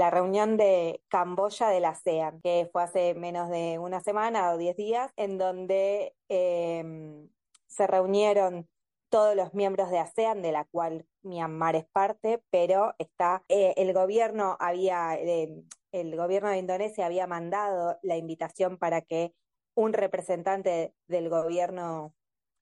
[0.10, 4.76] reunión de Camboya de la ASEAN, que fue hace menos de una semana o diez
[4.78, 7.30] días, en donde em,
[7.68, 8.68] se reunieron
[9.10, 13.94] todos los miembros de ASEAN, de la cual Myanmar es parte, pero está eh, el
[13.94, 19.34] gobierno había eh, el gobierno de Indonesia había mandado la invitación para que
[19.76, 22.14] un representante del gobierno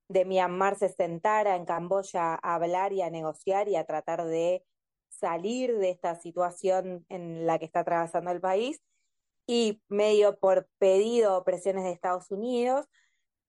[0.07, 4.65] de Myanmar se sentara en Camboya a hablar y a negociar y a tratar de
[5.09, 8.81] salir de esta situación en la que está atravesando el país.
[9.47, 12.87] Y medio por pedido o presiones de Estados Unidos,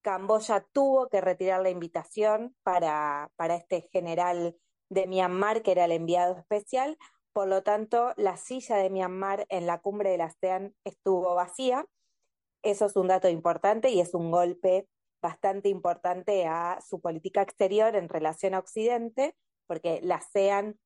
[0.03, 4.57] Camboya tuvo que retirar la invitación para, para este general
[4.89, 6.97] de Myanmar, que era el enviado especial.
[7.33, 11.87] Por lo tanto, la silla de Myanmar en la cumbre de la ASEAN estuvo vacía.
[12.63, 14.89] Eso es un dato importante y es un golpe
[15.23, 20.79] bastante importante a su política exterior en relación a Occidente, porque la ASEAN,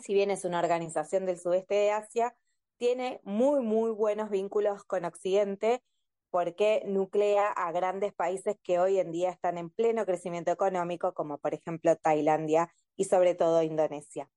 [0.00, 2.36] si bien es una organización del sudeste de Asia,
[2.76, 5.82] tiene muy, muy buenos vínculos con Occidente
[6.30, 11.38] porque nuclea a grandes países que hoy en día están en pleno crecimiento económico, como
[11.38, 14.28] por ejemplo Tailandia y sobre todo Indonesia.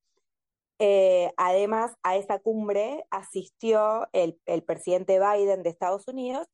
[0.79, 6.47] Eh, además, a esa cumbre asistió el, presidente Biden de Estados Unidos,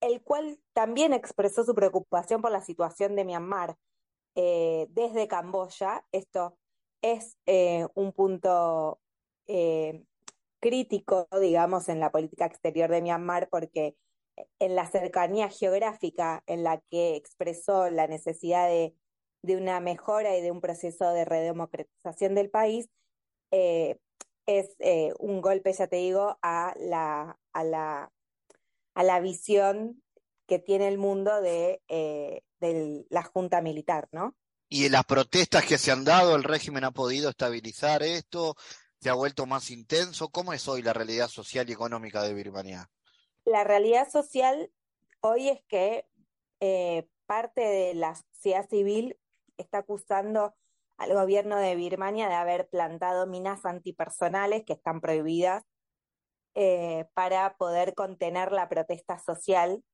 [0.00, 3.76] el cual también expresó su preocupación por la situación de Myanmar
[4.34, 6.04] eh, desde Camboya.
[6.12, 6.58] Esto
[7.02, 9.00] es eh, un punto
[10.60, 13.96] crítico, digamos, en la política exterior de Myanmar, porque
[14.58, 18.94] en la cercanía geográfica en la que expresó la necesidad de,
[19.42, 22.88] de una mejora y de un proceso de redemocratización del país,
[23.50, 23.98] eh,
[24.46, 28.12] es eh, un golpe, ya te digo, a la, a la,
[28.94, 30.02] a la visión
[30.46, 34.36] que tiene el mundo de, eh, de la junta militar, ¿no?
[34.68, 38.56] Y en las protestas que se han dado, el régimen ha podido estabilizar esto,
[39.00, 40.28] se ha vuelto más intenso.
[40.28, 42.88] ¿Cómo es hoy la realidad social y económica de Birmania?
[43.44, 44.72] La realidad social
[45.20, 46.06] hoy es que
[47.26, 49.16] parte de la sociedad civil
[49.56, 50.54] está acusando
[50.96, 55.64] al gobierno de Birmania de haber plantado minas antipersonales que están prohibidas
[56.54, 59.84] eh, para poder contener la protesta social.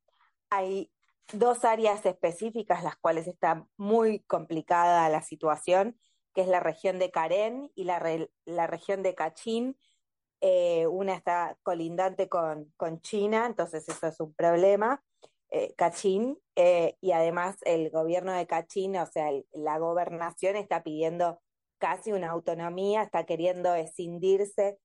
[0.51, 0.93] Hay
[1.33, 5.99] dos áreas específicas las cuales está muy complicada la situación,
[6.35, 9.77] que es la región de Karen y la, la región de Kachin.
[10.41, 15.03] Eh, una está colindante con, con China, entonces eso es un problema.
[15.55, 15.75] Eh,
[16.57, 21.43] eh, y además el gobierno de Cachín, o sea, la gobernación está pidiendo
[21.77, 24.79] casi una autonomía, está queriendo escindirse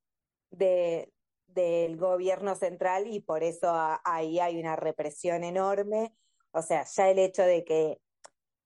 [0.51, 1.13] de,
[1.47, 3.71] del gobierno central y por eso
[4.03, 6.13] ahí hay una represión enorme.
[6.51, 8.01] O sea, ya el hecho de que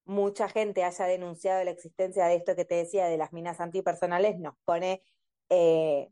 [0.05, 4.39] mucha gente haya denunciado la existencia de esto que te decía de las minas antipersonales
[4.39, 5.03] nos pone,
[5.49, 6.09] eh,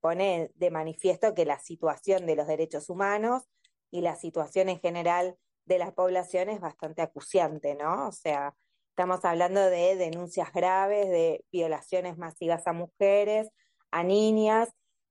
[0.00, 3.44] pone de manifiesto que la situación de los derechos humanos
[3.90, 8.08] y la situación en general de la población es bastante acuciante, ¿no?
[8.08, 8.54] O sea,
[8.90, 13.48] estamos hablando de denuncias graves, de violaciones masivas a mujeres,
[13.90, 14.70] a niñas,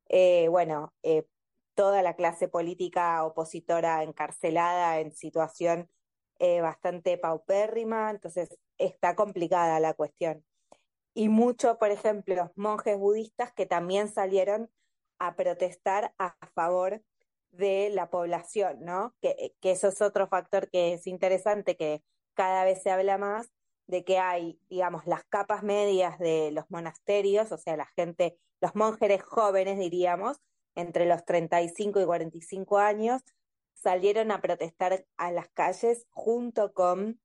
[0.10, 1.26] eh, bueno, eh,
[1.76, 5.90] toda la clase política opositora encarcelada en situación
[6.40, 10.44] eh, bastante paupérrima, entonces está complicada la cuestión.
[11.14, 14.70] Y mucho, por ejemplo, monjes budistas que también salieron
[15.20, 17.02] a protestar a favor
[17.52, 19.16] de la población, ¿no?
[19.22, 23.52] Que, que eso es otro factor que es interesante, que cada vez se habla más
[23.88, 28.76] de que hay, digamos, las capas medias de los monasterios, o sea, la gente, los
[28.76, 30.38] monjes jóvenes, diríamos,
[30.76, 33.24] entre los 35 y 45 años,
[33.74, 37.20] salieron a protestar a las calles junto con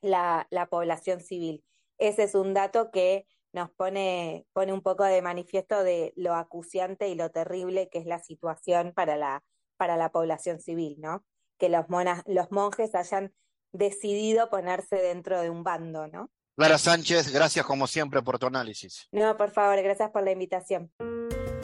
[0.00, 1.64] la población civil.
[1.98, 7.08] Ese es un dato que nos pone, pone un poco de manifiesto de lo acuciante
[7.08, 9.42] y lo terrible que es la situación para la,
[9.76, 11.24] para la población civil, ¿no?
[11.58, 11.86] Que los,
[12.26, 13.32] los monjes hayan
[13.72, 16.30] decidido ponerse dentro de un bando, ¿no?
[16.56, 19.06] Clara Sánchez, gracias como siempre por tu análisis.
[19.12, 20.92] No, por favor, gracias por la invitación.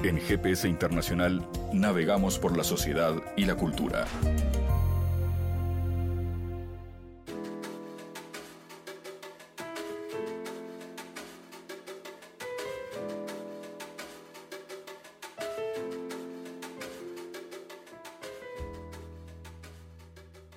[0.04, 4.06] En GPS Internacional navegamos por la sociedad y la cultura.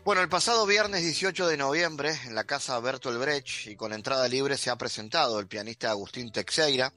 [0.08, 4.26] Bueno, el pasado viernes 18 de noviembre, en la casa Bertolt Brecht y con entrada
[4.30, 6.94] libre, se ha presentado el pianista Agustín Teixeira,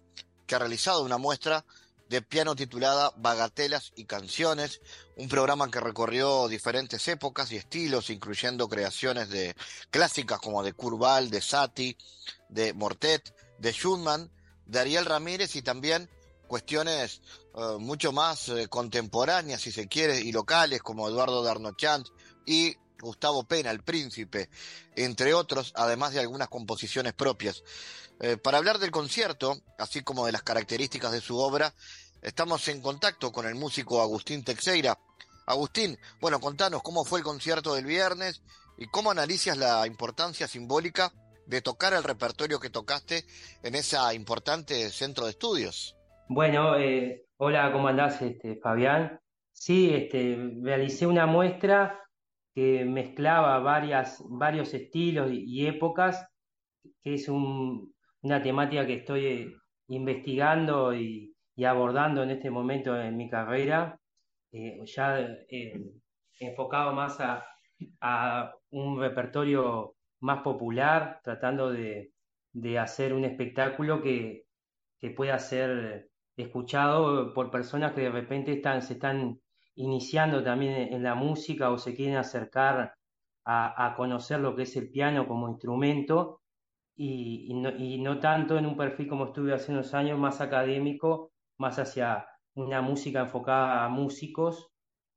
[0.47, 1.65] que ha realizado una muestra
[2.09, 4.81] de piano titulada Bagatelas y Canciones,
[5.17, 9.57] un programa que recorrió diferentes épocas y estilos, incluyendo creaciones de
[9.91, 11.97] clásicas como de Curval, de Satie,
[12.49, 14.31] de Mortet, de Schumann,
[14.67, 16.09] de Ariel Ramírez y también
[16.47, 17.23] cuestiones
[17.57, 22.07] eh, mucho más eh, contemporáneas, si se quiere, y locales, como Eduardo Darnochant
[22.47, 24.49] y Gustavo Pena, el príncipe,
[24.97, 27.63] entre otros, además de algunas composiciones propias.
[28.21, 31.73] Eh, para hablar del concierto, así como de las características de su obra,
[32.23, 34.99] estamos en contacto con el músico Agustín Teixeira.
[35.47, 38.43] Agustín, bueno, contanos cómo fue el concierto del viernes
[38.77, 41.13] y cómo analizas la importancia simbólica
[41.47, 43.25] de tocar el repertorio que tocaste
[43.63, 45.97] en ese importante centro de estudios.
[46.29, 49.21] Bueno, eh, hola, ¿cómo andás, este, Fabián?
[49.53, 52.01] Sí, este, realicé una muestra
[52.55, 56.27] que mezclaba varias, varios estilos y, épocas,
[57.03, 59.55] que es una temática que estoy eh,
[59.89, 61.35] investigando y,
[61.65, 64.01] abordando en este momento en mi carrera,
[64.51, 65.79] eh, ya eh,
[66.39, 67.45] enfocado más a,
[68.01, 72.13] a un repertorio más popular, tratando de,
[72.79, 74.45] hacer un espectáculo que,
[75.17, 79.41] pueda ser escuchado por personas que de repente están, se están
[79.81, 82.95] iniciando también en la música o se quieren acercar
[83.45, 86.43] a, conocer lo que es el piano como instrumento
[86.95, 92.27] y, no, tanto en un perfil como estuve hace unos años, más académico, más hacia
[92.55, 94.69] una música enfocada a músicos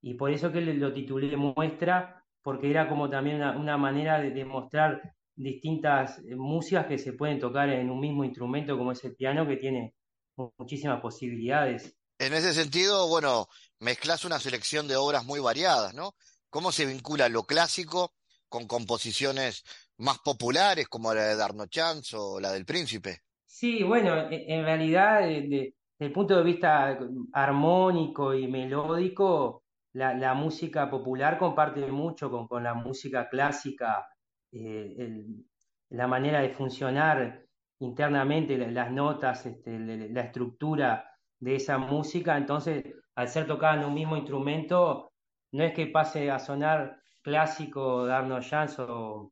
[0.01, 5.13] y por eso que lo titulé muestra porque era como también una, manera de, demostrar
[5.35, 9.47] distintas eh, músicas que se pueden tocar en un mismo instrumento como es el piano,
[9.47, 9.93] que tiene
[10.57, 11.97] muchísimas posibilidades.
[12.25, 13.49] En ese sentido, bueno,
[13.81, 16.15] mezclas una selección de obras muy variadas, ¿no?
[16.49, 18.13] ¿Cómo se vincula lo clásico
[18.47, 19.65] con composiciones
[19.97, 23.23] más populares como la de Darno Chance o la del Príncipe?
[23.45, 26.97] Sí, bueno, e, en realidad, desde el punto de vista
[27.33, 34.07] armónico y melódico, la, música popular comparte mucho con, la música clásica,
[34.53, 35.25] eh,
[35.89, 37.43] la manera de funcionar
[37.79, 41.12] internamente, las notas, este, la estructura
[41.43, 42.37] de esa música.
[42.37, 42.83] Entonces,
[43.15, 45.11] al ser tocada en un mismo instrumento,
[45.51, 49.31] no es que pase a sonar clásico de Jans o,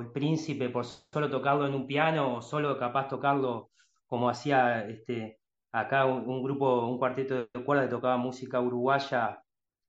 [0.00, 3.70] el príncipe por solo tocarlo en un piano o solo capaz tocarlo
[4.06, 5.38] como hacía este,
[5.70, 9.42] acá un, grupo, un cuarteto de cuerdas que tocaba música uruguaya,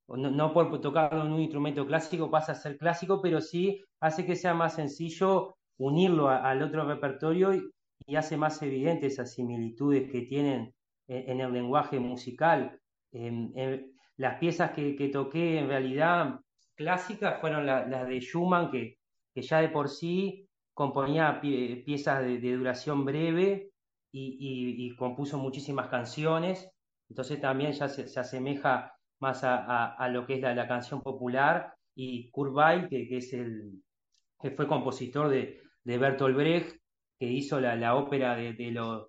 [0.07, 4.35] no, por tocarlo en un instrumento clásico pasa a ser clásico, pero sí hace que
[4.35, 7.53] sea más sencillo unirlo al otro repertorio
[8.15, 10.73] hace más evidente esas similitudes que tienen
[11.07, 12.79] en, el lenguaje musical.
[14.17, 16.39] las piezas que, toqué en realidad
[16.75, 18.97] clásicas fueron las de Schumann, que,
[19.35, 23.71] ya de por sí componía piezas de duración breve
[24.11, 26.69] y, compuso muchísimas canciones,
[27.09, 32.53] entonces también ya se, asemeja más a, lo que es la, canción popular, y Kurt
[32.53, 33.83] Weill, que, es el,
[34.41, 36.82] que fue compositor de, de Bertolt Brecht,
[37.19, 39.07] que hizo la, ópera de, los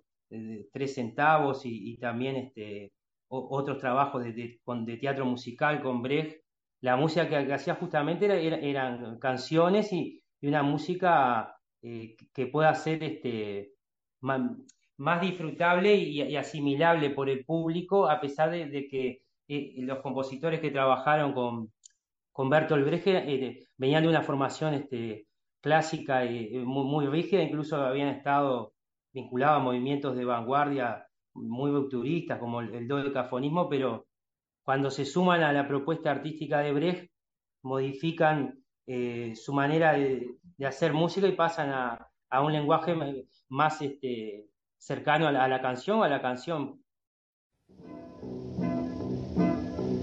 [0.71, 2.93] tres centavos y, también este,
[3.27, 6.41] otros trabajos de, teatro musical con Brecht.
[6.81, 8.25] La música que, hacía justamente
[8.69, 13.71] eran canciones y, una música eh, que pueda ser este,
[14.19, 20.71] más disfrutable y, asimilable por el público, a pesar de, que eh, los compositores que
[20.71, 21.71] trabajaron con,
[22.31, 25.27] con Bertolt Brecht eh, venían de una formación este,
[25.65, 28.75] clásica y muy, rígida, incluso habían estado
[29.11, 34.05] vinculados a movimientos de vanguardia muy rupturistas, como el, el dodecafonismo, pero
[34.63, 37.11] cuando se suman a la propuesta artística de Brecht,
[37.63, 42.95] modifican eh, su manera de, hacer música y pasan a, a un lenguaje
[43.49, 44.45] más este,
[44.77, 46.79] cercano a la canción, a la canción.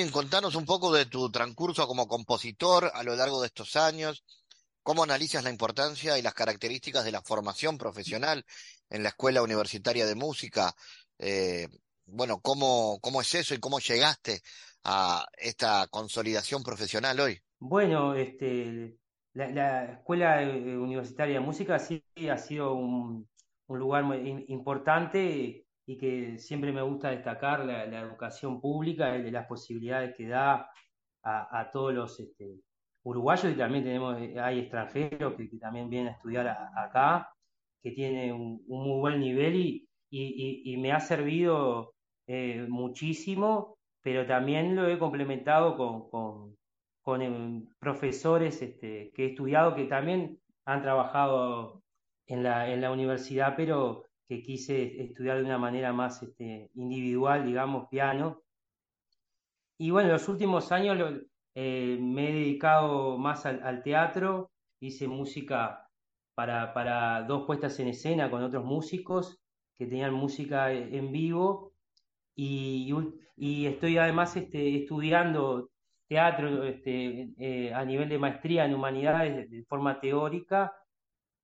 [0.00, 4.24] Agustín, contanos un poco de tu transcurso como compositor a lo largo de estos años.
[4.82, 8.42] ¿Cómo analizas la importancia y las características de la formación profesional
[8.88, 10.72] en la Escuela Universitaria de Música?
[11.18, 11.68] Eh,
[12.06, 14.40] bueno, ¿cómo, ¿cómo es eso y cómo llegaste
[14.84, 17.38] a esta consolidación profesional hoy?
[17.58, 18.96] Bueno, este,
[19.34, 23.28] la, Escuela eh, Universitaria de Música sí ha sido un,
[23.68, 29.46] lugar muy importante y que siempre me gusta destacar la, educación pública y de las
[29.46, 30.70] posibilidades que da
[31.24, 32.60] a, todos los este,
[33.02, 37.32] uruguayos y también tenemos, eh, hay extranjeros que, también vienen a estudiar acá,
[37.82, 41.94] que tienen un, muy buen nivel y, y, me ha servido
[42.28, 46.56] eh, muchísimo, pero también lo he complementado con
[47.02, 51.82] con em, profesores este, que he estudiado que también han trabajado
[52.26, 57.44] en la, en la universidad, pero que quise estudiar de una manera más este, individual,
[57.44, 58.44] digamos, piano.
[59.76, 61.20] Y bueno, en los últimos años
[61.56, 65.88] eh, me he dedicado más al, teatro, hice música
[66.36, 69.40] para, para, dos puestas en escena con otros músicos
[69.76, 71.72] que tenían música en vivo.
[72.36, 72.94] Y,
[73.34, 75.70] y estoy además este, estudiando
[76.06, 80.72] teatro este, eh, a nivel de maestría en humanidades de, forma teórica.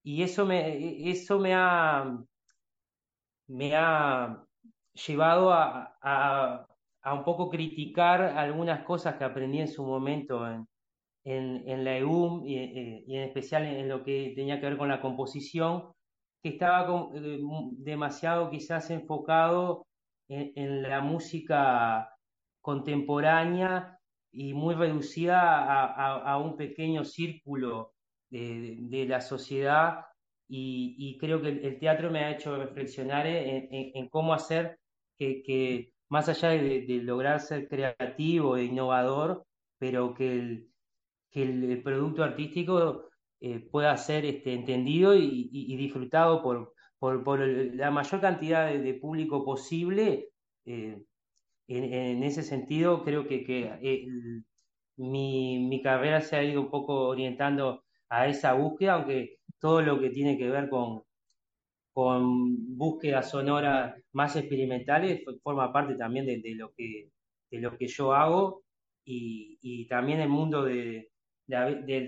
[0.05, 2.17] Y eso me, eso me ha,
[3.49, 4.45] me ha
[5.07, 6.67] llevado a,
[7.05, 10.67] un poco criticar algunas cosas que aprendí en su momento en,
[11.25, 14.89] en, la EUM y, eh, y, en especial en lo que tenía que ver con
[14.89, 15.93] la composición,
[16.43, 17.39] que estaba eh,
[17.73, 19.87] demasiado quizás enfocado
[20.29, 22.11] en la música
[22.61, 23.97] contemporánea
[24.33, 27.95] y muy reducida a, un pequeño círculo
[28.29, 30.05] de, la sociedad
[30.49, 34.79] y, creo que el, teatro me ha hecho reflexionar en, cómo hacer
[35.19, 39.45] que, más allá de, lograr ser creativo e innovador,
[39.79, 40.69] pero que el,
[41.31, 43.09] que el, producto artístico
[43.41, 50.29] eh, pueda ser este, entendido y, disfrutado por, por, la mayor cantidad de, público posible.
[50.65, 51.03] Eh,
[51.69, 53.45] en, ese sentido, creo que,
[53.83, 54.07] eh,
[54.97, 60.11] mi, carrera se ha ido un poco orientando a esa búsqueda, aunque todo lo que
[60.11, 61.03] tiene que ver con,
[61.93, 67.11] con búsquedas sonoras más experimentales forma parte también de, lo, que,
[67.51, 68.63] de lo que yo hago
[69.05, 71.09] y, también el mundo del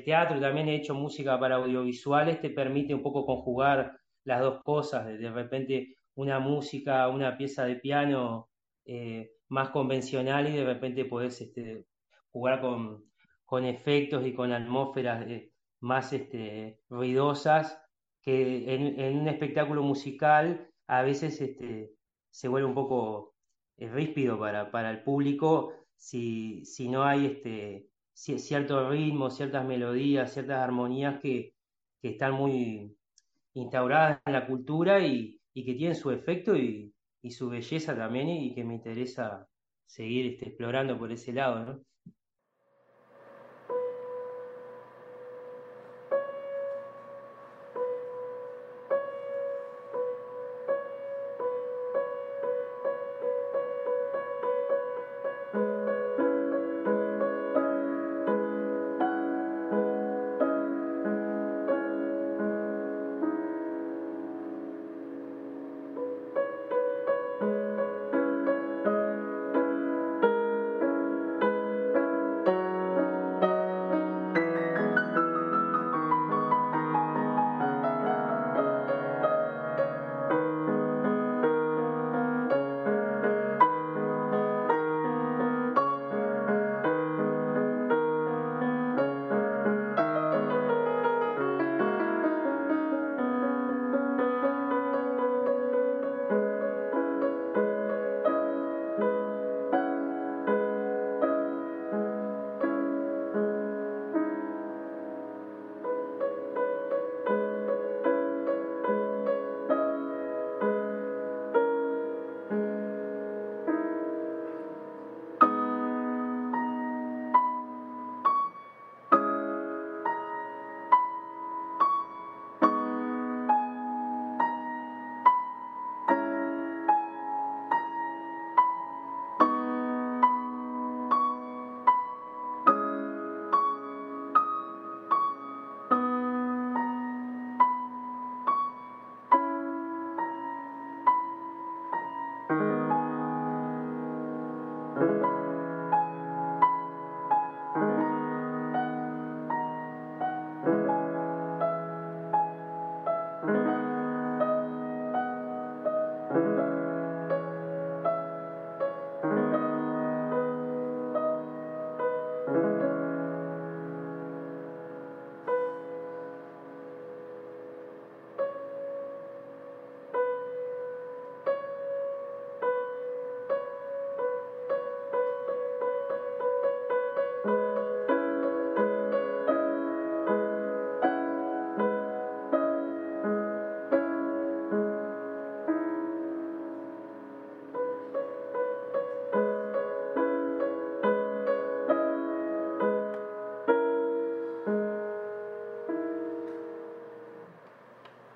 [0.04, 5.06] teatro, también he hecho música para audiovisuales, te permite un poco conjugar las dos cosas,
[5.06, 8.48] de, repente una música, una pieza de piano.
[8.84, 11.86] Eh, más convencional y de repente podés este,
[12.30, 13.04] jugar con,
[13.44, 15.50] con, efectos y con atmósferas eh,
[15.80, 17.80] más este, ruidosas
[18.22, 21.94] que en, un espectáculo musical a veces este,
[22.30, 23.34] se vuelve un poco
[23.76, 30.32] eh, ríspido para, para, el público si, si no hay este, cierto ritmo, ciertas melodías,
[30.32, 31.54] ciertas armonías que,
[32.00, 32.96] que están muy
[33.54, 38.28] instauradas en la cultura y, y que tienen su efecto y, y su belleza también
[38.28, 39.48] y que me interesa
[39.86, 41.82] seguir este, explorando por ese lado.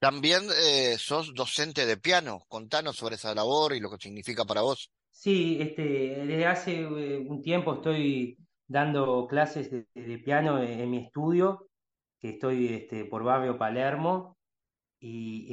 [0.03, 2.41] También eh, sos docente de piano.
[2.49, 4.91] Contanos sobre esa labor y lo que significa para vos.
[5.13, 8.37] Sí, este, desde hace eh, un tiempo estoy
[8.67, 11.69] dando clases de, piano en, mi estudio,
[12.19, 14.37] que estoy este, por Barrio Palermo.
[14.99, 15.47] Y,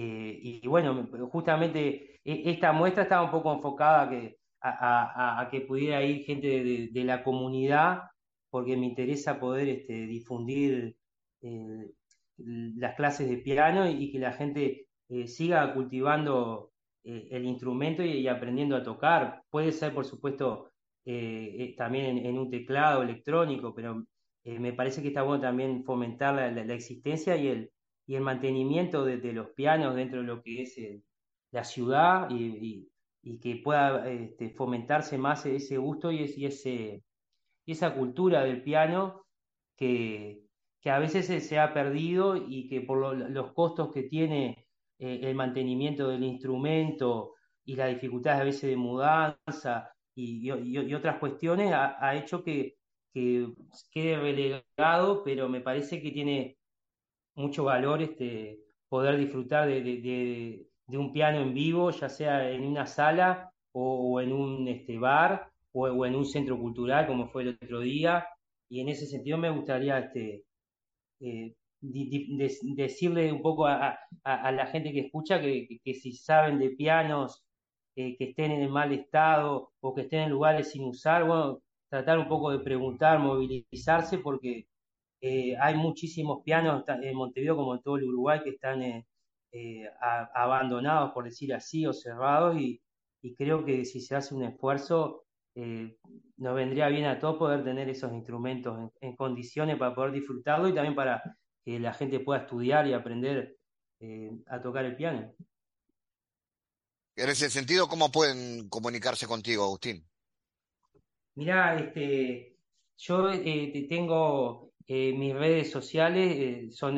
[0.64, 4.10] eh, bueno, justamente e- esta muestra estaba un poco enfocada
[4.62, 8.02] a que, pudiera ir gente de, de la comunidad,
[8.50, 10.97] porque me interesa poder este, difundir
[11.41, 11.91] eh,
[12.46, 16.72] las clases de piano y, que la gente eh, siga cultivando
[17.04, 19.44] eh, el instrumento y, aprendiendo a tocar.
[19.50, 20.72] Puede ser, por supuesto,
[21.06, 24.06] eh, también en, un teclado electrónico, pero
[24.46, 27.72] me parece que está bueno también fomentar la, existencia y el
[28.08, 30.76] y el mantenimiento de, los pianos dentro de lo que es
[31.52, 32.90] la ciudad y,
[33.22, 37.04] y- que pueda este, fomentarse más ese gusto y ese,
[37.66, 39.26] y esa cultura del piano
[39.78, 40.49] que,
[40.82, 44.66] que a veces se, ha perdido y que por lo- los costos que tiene
[45.00, 50.94] eh, el mantenimiento del instrumento y las dificultades a veces de mudanza y, y- y
[50.96, 52.78] otras cuestiones ha, hecho que,
[53.14, 53.48] que
[53.92, 56.58] quede relegado, pero me parece que tiene
[57.36, 58.60] mucho valor este,
[58.90, 59.68] poder disfrutar
[60.88, 64.98] de un piano en vivo, ya sea en una sala o, o en un este,
[64.98, 68.28] bar o, o en un centro cultural como fue el otro día.
[68.70, 70.46] Y en ese sentido me gustaría este,
[71.20, 77.43] eh, decirle un poco a, la gente que escucha que, si saben de pianos
[77.95, 82.20] eh, que estén en mal estado o que estén en lugares sin usar, bueno, tratar
[82.20, 84.67] un poco de preguntar, movilizarse porque
[85.22, 89.05] eh, hay muchísimos pianos en Montevideo, como en todo el Uruguay, que están
[90.34, 92.82] abandonados, por decir así, o cerrados, y
[93.36, 95.26] creo que si se hace un esfuerzo,
[95.62, 95.97] eh,
[96.38, 100.70] nos vendría bien a todos poder tener esos instrumentos en, en condiciones para poder disfrutarlo
[100.70, 101.22] y también para
[101.66, 103.57] que la gente pueda estudiar y aprender
[103.99, 105.34] eh, a tocar el piano.
[107.16, 110.07] En ese sentido, ¿cómo pueden comunicarse contigo, Agustín?
[111.36, 112.55] Mirá, este,
[112.97, 116.97] yo eh, te- tengo eh, mis redes sociales, son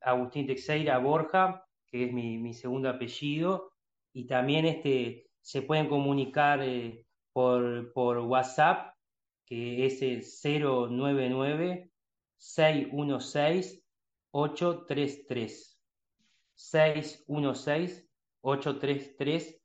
[0.00, 3.72] Agustín Teixeira Borja, que es mi, mi segundo apellido,
[4.14, 6.60] y también este, se pueden comunicar
[7.32, 8.94] por, por WhatsApp,
[9.46, 10.22] que es el
[14.32, 15.78] 099-616-833.
[18.42, 19.58] 616-833.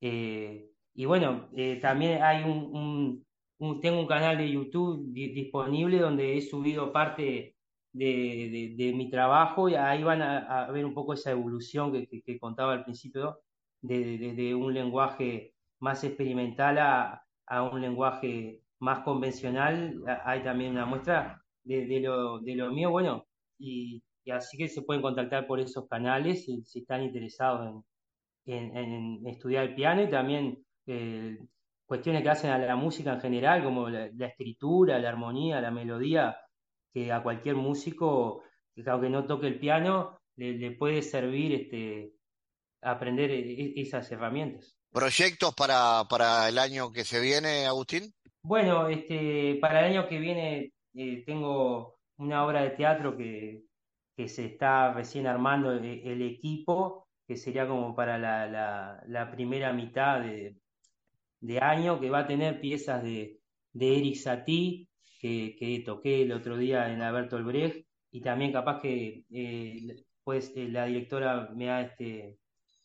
[0.00, 3.26] Eh, y bueno, eh, también hay un, un-
[3.58, 7.56] un- tengo un canal de YouTube di- disponible donde he subido parte
[7.92, 11.92] de, de- de mi trabajo y ahí van a, a ver un poco esa evolución
[11.92, 13.40] que, que- que contaba al principio,
[13.80, 15.53] de, de- de un lenguaje
[15.84, 17.20] más experimental a,
[17.70, 20.02] un lenguaje más convencional.
[20.24, 23.26] Hay también una muestra de, de lo, mío, bueno,
[23.58, 27.84] y, así que se pueden contactar por esos canales si, están interesados
[28.46, 31.38] en, estudiar el piano y también eh,
[31.86, 36.36] cuestiones que hacen a la música en general, como la, escritura, la armonía, la melodía,
[36.94, 38.42] que a cualquier músico,
[38.74, 42.14] que aunque no toque el piano, le, le puede servir este,
[42.80, 44.78] aprender e- e- esas herramientas.
[44.94, 48.14] ¿Proyectos para, para el año que se viene, Agustín?
[48.42, 53.62] Bueno, este, para el año que viene eh, tengo una obra de teatro que,
[54.16, 58.46] que se está recién armando el, el equipo, que sería como para la,
[59.06, 60.56] la- primera mitad de,
[61.40, 63.40] de año, que va a tener piezas de,
[63.72, 64.88] de Eric Satie,
[65.20, 69.96] que, que toqué el otro día en la Bertolt Brecht, y también capaz que eh,
[70.24, 72.38] pues, eh, la directora me ha este,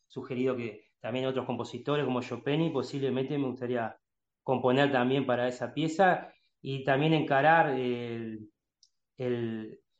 [0.07, 3.97] sugerido que también otros compositores como Chopin y posiblemente me gustaría
[4.43, 7.77] componer también para esa pieza y también encarar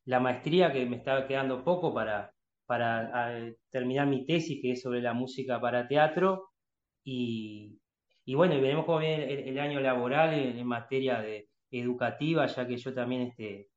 [0.06, 2.34] la maestría que me estaba quedando poco para,
[3.70, 6.50] terminar mi tesis que es sobre la música para teatro.
[7.04, 7.80] Y,
[8.28, 12.94] bueno, y veremos cómo viene el, año laboral en, materia de educativa, ya que yo
[12.94, 13.70] también este,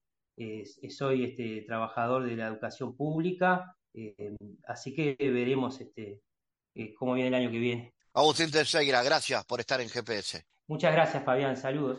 [0.90, 6.20] soy este, trabajador de la educación pública, eh, así que veremos este,
[6.74, 7.94] eh, cómo viene el año que viene.
[8.14, 10.44] Agustín Teixeira, gracias por estar en GPS.
[10.68, 11.56] Muchas gracias, Fabián.
[11.56, 11.98] Saludos.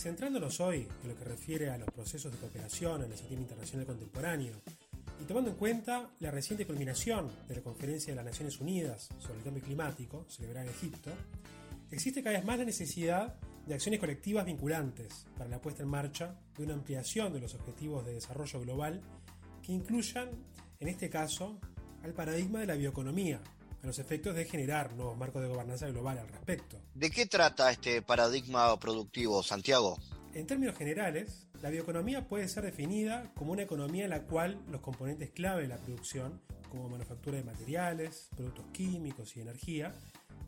[0.00, 3.84] Centrándonos hoy en lo que refiere a los procesos de cooperación en el sistema internacional
[3.84, 4.54] contemporáneo
[5.20, 9.40] y tomando en cuenta la reciente culminación de la Conferencia de las Naciones Unidas sobre
[9.40, 11.10] el Cambio Climático, celebrada en Egipto,
[11.90, 13.34] existe cada vez más la necesidad
[13.66, 18.06] de acciones colectivas vinculantes para la puesta en marcha de una ampliación de los objetivos
[18.06, 19.02] de desarrollo global
[19.62, 20.30] que incluyan,
[20.78, 21.60] en este caso,
[22.02, 23.42] al paradigma de la bioeconomía,
[23.82, 26.78] a los efectos de generar nuevos marcos de gobernanza global al respecto.
[26.94, 29.98] ¿De qué trata este paradigma productivo, Santiago?
[30.34, 34.80] En términos generales, la bioeconomía puede ser definida como una economía en la cual los
[34.80, 39.94] componentes clave de la producción, como manufactura de materiales, productos químicos y energía,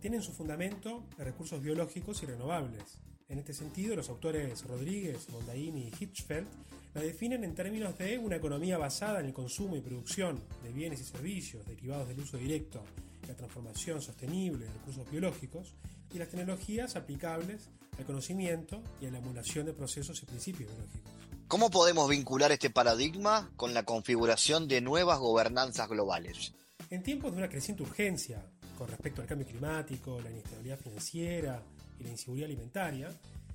[0.01, 2.99] tienen su fundamento en recursos biológicos y renovables.
[3.28, 6.47] En este sentido, los autores Rodríguez, Mondaini y Hitchfeld
[6.95, 11.01] la definen en términos de una economía basada en el consumo y producción de bienes
[11.01, 12.85] y servicios derivados del uso directo
[13.27, 15.75] la transformación sostenible de recursos biológicos
[16.12, 21.12] y las tecnologías aplicables al conocimiento y a la emulación de procesos y principios biológicos.
[21.49, 26.55] ¿Cómo podemos vincular este paradigma con la configuración de nuevas gobernanzas globales?
[26.89, 28.43] En tiempos de una creciente urgencia
[28.77, 31.62] con respecto al cambio climático, la inestabilidad financiera
[31.99, 33.11] y la inseguridad alimentaria,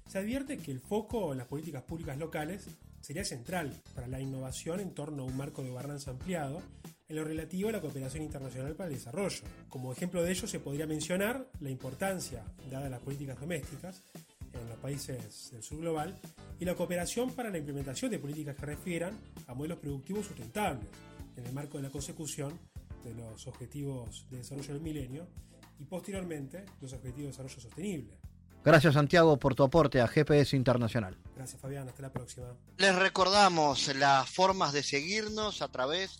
[0.07, 2.65] se advierte que el foco en las políticas públicas locales
[3.01, 6.61] sería central para la innovación en torno a un marco de gobernanza ampliado
[7.09, 9.41] en lo relativo a la cooperación internacional para el desarrollo.
[9.69, 14.03] Como ejemplo de ello se podría mencionar la importancia, dada las políticas domésticas
[14.53, 16.19] en los países del sur global,
[16.59, 20.87] y la cooperación para la implementación de políticas que refieran a modelos productivos sustentables,
[21.35, 22.59] en el marco de la consecución
[23.03, 25.27] de los objetivos de desarrollo del milenio
[25.79, 28.17] y posteriormente los objetivos de desarrollo sostenible.
[28.65, 31.15] Gracias Santiago por tu aporte a GPS Internacional.
[31.35, 32.47] Gracias Fabián, hasta la próxima.
[32.77, 36.19] Les recordamos las formas de seguirnos a través